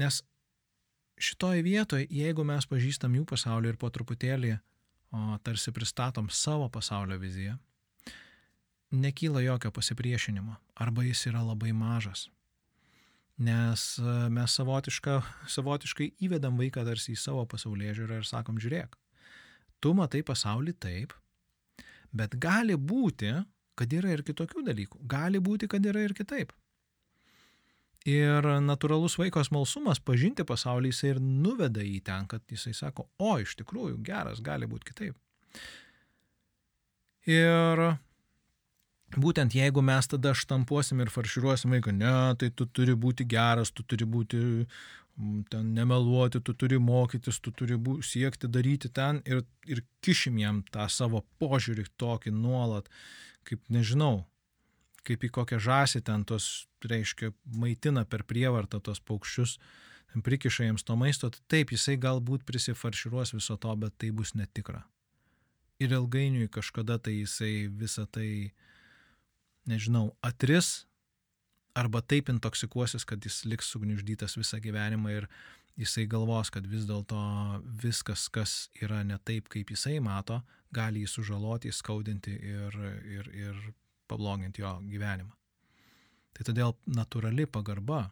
Nes 0.00 0.22
šitoje 1.20 1.62
vietoje, 1.62 2.08
jeigu 2.10 2.44
mes 2.46 2.66
pažįstam 2.66 3.14
jų 3.18 3.26
pasaulį 3.28 3.72
ir 3.72 3.78
po 3.80 3.90
truputėlį 3.92 4.54
o, 4.56 5.38
tarsi 5.44 5.72
pristatom 5.76 6.30
savo 6.32 6.68
pasaulio 6.72 7.18
viziją, 7.20 7.58
nekyla 8.90 9.44
jokio 9.46 9.70
pasipriešinimo 9.70 10.56
arba 10.74 11.06
jis 11.06 11.26
yra 11.30 11.42
labai 11.46 11.72
mažas 11.72 12.28
nes 13.40 13.98
e, 13.98 14.14
mes 14.28 14.54
savotiška, 14.54 15.20
savotiškai 15.48 16.10
įvedam 16.26 16.58
vaiką 16.60 16.84
tarsi 16.84 17.14
į 17.14 17.20
savo 17.20 17.46
pasaulyje 17.48 17.96
žiūrą 18.02 18.20
ir 18.20 18.28
sakom, 18.28 18.60
žiūrėk, 18.60 18.96
tu 19.80 19.94
matai 19.96 20.20
pasaulį 20.26 20.76
taip, 20.84 21.14
bet 22.12 22.36
gali 22.42 22.76
būti, 22.76 23.32
kad 23.78 23.96
yra 23.96 24.12
ir 24.12 24.24
kitokių 24.26 24.64
dalykų, 24.66 25.00
gali 25.08 25.40
būti, 25.40 25.70
kad 25.72 25.86
yra 25.88 26.04
ir 26.04 26.14
kitaip. 26.16 26.52
Ir 28.08 28.46
natūralus 28.64 29.18
vaiko 29.20 29.42
smalsumas 29.44 30.00
pažinti 30.00 30.44
pasaulį 30.48 30.92
jisai 30.92 31.14
ir 31.14 31.18
nuveda 31.20 31.84
į 31.84 31.98
ten, 32.04 32.28
kad 32.28 32.44
jisai 32.48 32.72
sako, 32.76 33.08
o 33.20 33.34
iš 33.40 33.56
tikrųjų 33.60 33.98
geras 34.04 34.40
gali 34.44 34.68
būti 34.68 34.92
kitaip. 34.92 35.16
Ir 37.28 37.82
būtent 39.18 39.54
jeigu 39.54 39.82
mes 39.82 40.06
tada 40.06 40.32
štampuosim 40.36 41.00
ir 41.02 41.10
farširuosim 41.10 41.74
vaiką, 41.74 41.94
ne, 41.96 42.14
tai 42.38 42.50
tu 42.54 42.66
turi 42.66 42.94
būti 42.94 43.26
geras, 43.26 43.72
tu 43.74 43.82
turi 43.82 44.06
būti 44.06 44.40
mm, 44.40 45.44
ten 45.50 45.72
nemeluoti, 45.74 46.40
tu 46.40 46.54
turi 46.54 46.78
mokytis, 46.78 47.40
tu 47.40 47.50
turi 47.50 47.76
bū, 47.76 48.00
siekti 48.06 48.48
daryti 48.48 48.88
ten 48.88 49.22
ir, 49.26 49.42
ir 49.66 49.82
kišim 50.04 50.38
jam 50.38 50.62
tą 50.70 50.86
savo 50.88 51.24
požiūrį 51.42 51.88
tokį 51.98 52.34
nuolat, 52.36 52.88
kaip 53.48 53.62
nežinau, 53.68 54.26
kaip 55.02 55.24
į 55.24 55.32
kokią 55.34 55.58
žąsį 55.58 56.04
ten 56.06 56.24
tos, 56.24 56.68
reiškia, 56.84 57.32
maitina 57.56 58.04
per 58.04 58.22
prievartą 58.28 58.80
tos 58.84 59.00
paukščius, 59.00 59.58
prikiša 60.22 60.66
jiems 60.66 60.84
to 60.86 60.96
maisto, 60.98 61.30
tai 61.30 61.42
taip, 61.48 61.74
jisai 61.74 61.96
galbūt 62.00 62.46
prisifarširuos 62.46 63.34
viso 63.36 63.56
to, 63.56 63.74
bet 63.76 63.94
tai 63.98 64.10
bus 64.10 64.34
netikra. 64.34 64.84
Ir 65.80 65.94
ilgainiui 65.96 66.50
kažkada 66.52 66.98
tai 66.98 67.20
jisai 67.22 67.70
visą 67.70 68.04
tai 68.10 68.52
nežinau, 69.70 70.10
atris 70.26 70.84
arba 71.78 72.02
taip 72.02 72.28
intoksikuosis, 72.32 73.06
kad 73.06 73.24
jis 73.24 73.44
liks 73.48 73.70
sugniuždytas 73.72 74.36
visą 74.38 74.60
gyvenimą 74.62 75.12
ir 75.14 75.28
jisai 75.80 76.06
galvos, 76.10 76.50
kad 76.52 76.66
vis 76.66 76.86
dėlto 76.88 77.20
viskas, 77.82 78.28
kas 78.28 78.68
yra 78.82 79.02
ne 79.06 79.18
taip, 79.24 79.48
kaip 79.52 79.70
jisai 79.70 79.98
mato, 80.04 80.40
gali 80.74 81.04
jį 81.04 81.10
sužaloti, 81.14 81.72
skaudinti 81.72 82.34
ir, 82.34 82.80
ir, 83.06 83.30
ir 83.34 83.60
pabloginti 84.10 84.64
jo 84.64 84.74
gyvenimą. 84.90 85.32
Tai 86.36 86.46
todėl 86.46 86.74
natūrali 86.90 87.46
pagarba 87.50 88.08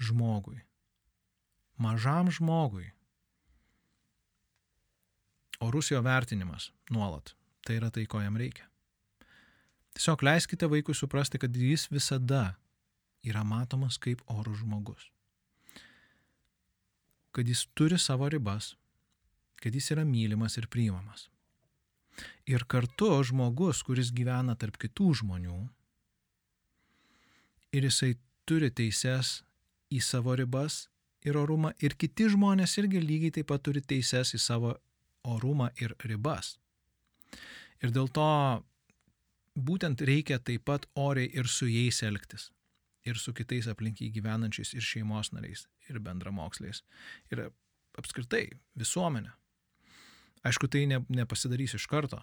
žmogui, 0.00 0.58
mažam 1.78 2.30
žmogui, 2.32 2.88
orus 5.64 5.90
jo 5.92 6.00
vertinimas 6.04 6.70
nuolat, 6.90 7.34
tai 7.64 7.78
yra 7.80 7.90
tai, 7.94 8.06
ko 8.10 8.22
jam 8.24 8.36
reikia. 8.40 8.66
Tiesiog 10.04 10.22
leiskite 10.22 10.66
vaikui 10.68 10.92
suprasti, 10.94 11.38
kad 11.40 11.54
jis 11.56 11.86
visada 11.88 12.58
yra 13.24 13.40
matomas 13.40 13.96
kaip 13.96 14.20
orų 14.28 14.58
žmogus. 14.58 15.06
Kad 17.32 17.48
jis 17.48 17.62
turi 17.72 17.96
savo 17.96 18.28
ribas, 18.28 18.74
kad 19.64 19.72
jis 19.72 19.88
yra 19.94 20.04
mylimas 20.04 20.58
ir 20.60 20.66
priimamas. 20.68 21.30
Ir 22.44 22.66
kartu 22.68 23.08
žmogus, 23.24 23.80
kuris 23.80 24.10
gyvena 24.12 24.52
tarp 24.60 24.76
kitų 24.76 25.08
žmonių, 25.22 25.62
ir 27.72 27.88
jisai 27.88 28.12
turi 28.44 28.68
teises 28.68 29.38
į 29.88 30.02
savo 30.04 30.36
ribas 30.36 30.82
ir 31.24 31.40
orumą, 31.40 31.72
ir 31.80 31.96
kiti 31.96 32.28
žmonės 32.36 32.76
irgi 32.84 33.00
lygiai 33.00 33.38
taip 33.38 33.48
pat 33.54 33.64
turi 33.64 33.80
teises 33.80 34.36
į 34.36 34.44
savo 34.50 34.76
orumą 35.24 35.72
ir 35.80 35.96
ribas. 36.04 36.58
Ir 37.80 37.88
dėl 37.88 38.12
to 38.12 38.28
būtent 39.54 40.02
reikia 40.02 40.38
taip 40.38 40.64
pat 40.64 40.86
oriai 40.94 41.30
ir 41.32 41.48
su 41.48 41.66
jais 41.70 42.02
elgtis. 42.02 42.50
Ir 43.04 43.18
su 43.20 43.34
kitais 43.36 43.66
aplinkiai 43.68 44.10
gyvenančiais 44.10 44.72
ir 44.74 44.82
šeimos 44.82 45.32
nariais, 45.32 45.66
ir 45.88 46.00
bendramoksliais. 46.00 46.82
Ir 47.30 47.50
apskritai 47.98 48.48
visuomenė. 48.78 49.32
Aišku, 50.44 50.68
tai 50.68 50.86
ne, 50.88 51.00
nepasidarys 51.08 51.76
iš 51.78 51.86
karto. 51.88 52.20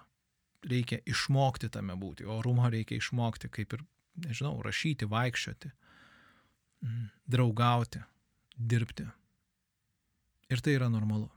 Reikia 0.65 0.99
išmokti 1.09 1.71
tame 1.73 1.95
būti. 1.97 2.25
Orumo 2.29 2.69
reikia 2.69 2.99
išmokti, 3.01 3.49
kaip 3.49 3.73
ir, 3.77 3.85
nežinau, 4.25 4.59
rašyti, 4.61 5.07
vaikščioti, 5.09 5.71
mm, 6.85 7.07
draugauti, 7.33 8.01
dirbti. 8.57 9.07
Ir 10.51 10.61
tai 10.61 10.75
yra 10.77 10.89
normalu. 10.89 11.29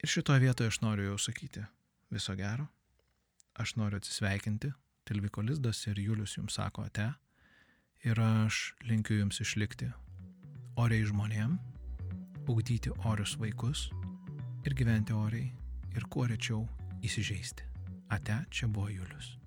Ir 0.00 0.08
šitoje 0.08 0.40
vietoje 0.40 0.70
aš 0.70 0.80
noriu 0.84 1.10
jau 1.10 1.18
sakyti 1.18 1.64
viso 2.10 2.34
gero. 2.38 2.68
Aš 3.60 3.74
noriu 3.76 4.00
atsisveikinti. 4.00 4.70
Tilviko 5.04 5.42
Lizdas 5.44 5.82
ir 5.90 5.98
Julius 6.00 6.38
jums 6.38 6.56
sako 6.56 6.86
ate. 6.88 7.10
Ir 8.08 8.20
aš 8.24 8.60
linkiu 8.88 9.18
jums 9.18 9.42
išlikti 9.44 9.90
oriai 10.80 11.04
žmonėm, 11.04 11.58
ugdyti 12.48 12.92
orius 13.10 13.34
vaikus 13.40 13.90
ir 14.64 14.76
gyventi 14.78 15.12
oriai 15.12 15.50
ir 15.92 16.08
kuo 16.08 16.24
rečiau 16.30 16.64
įsižeisti. 17.04 17.68
Ate, 18.10 18.40
čia 18.50 18.70
buvo 18.70 18.88
Julius. 18.88 19.39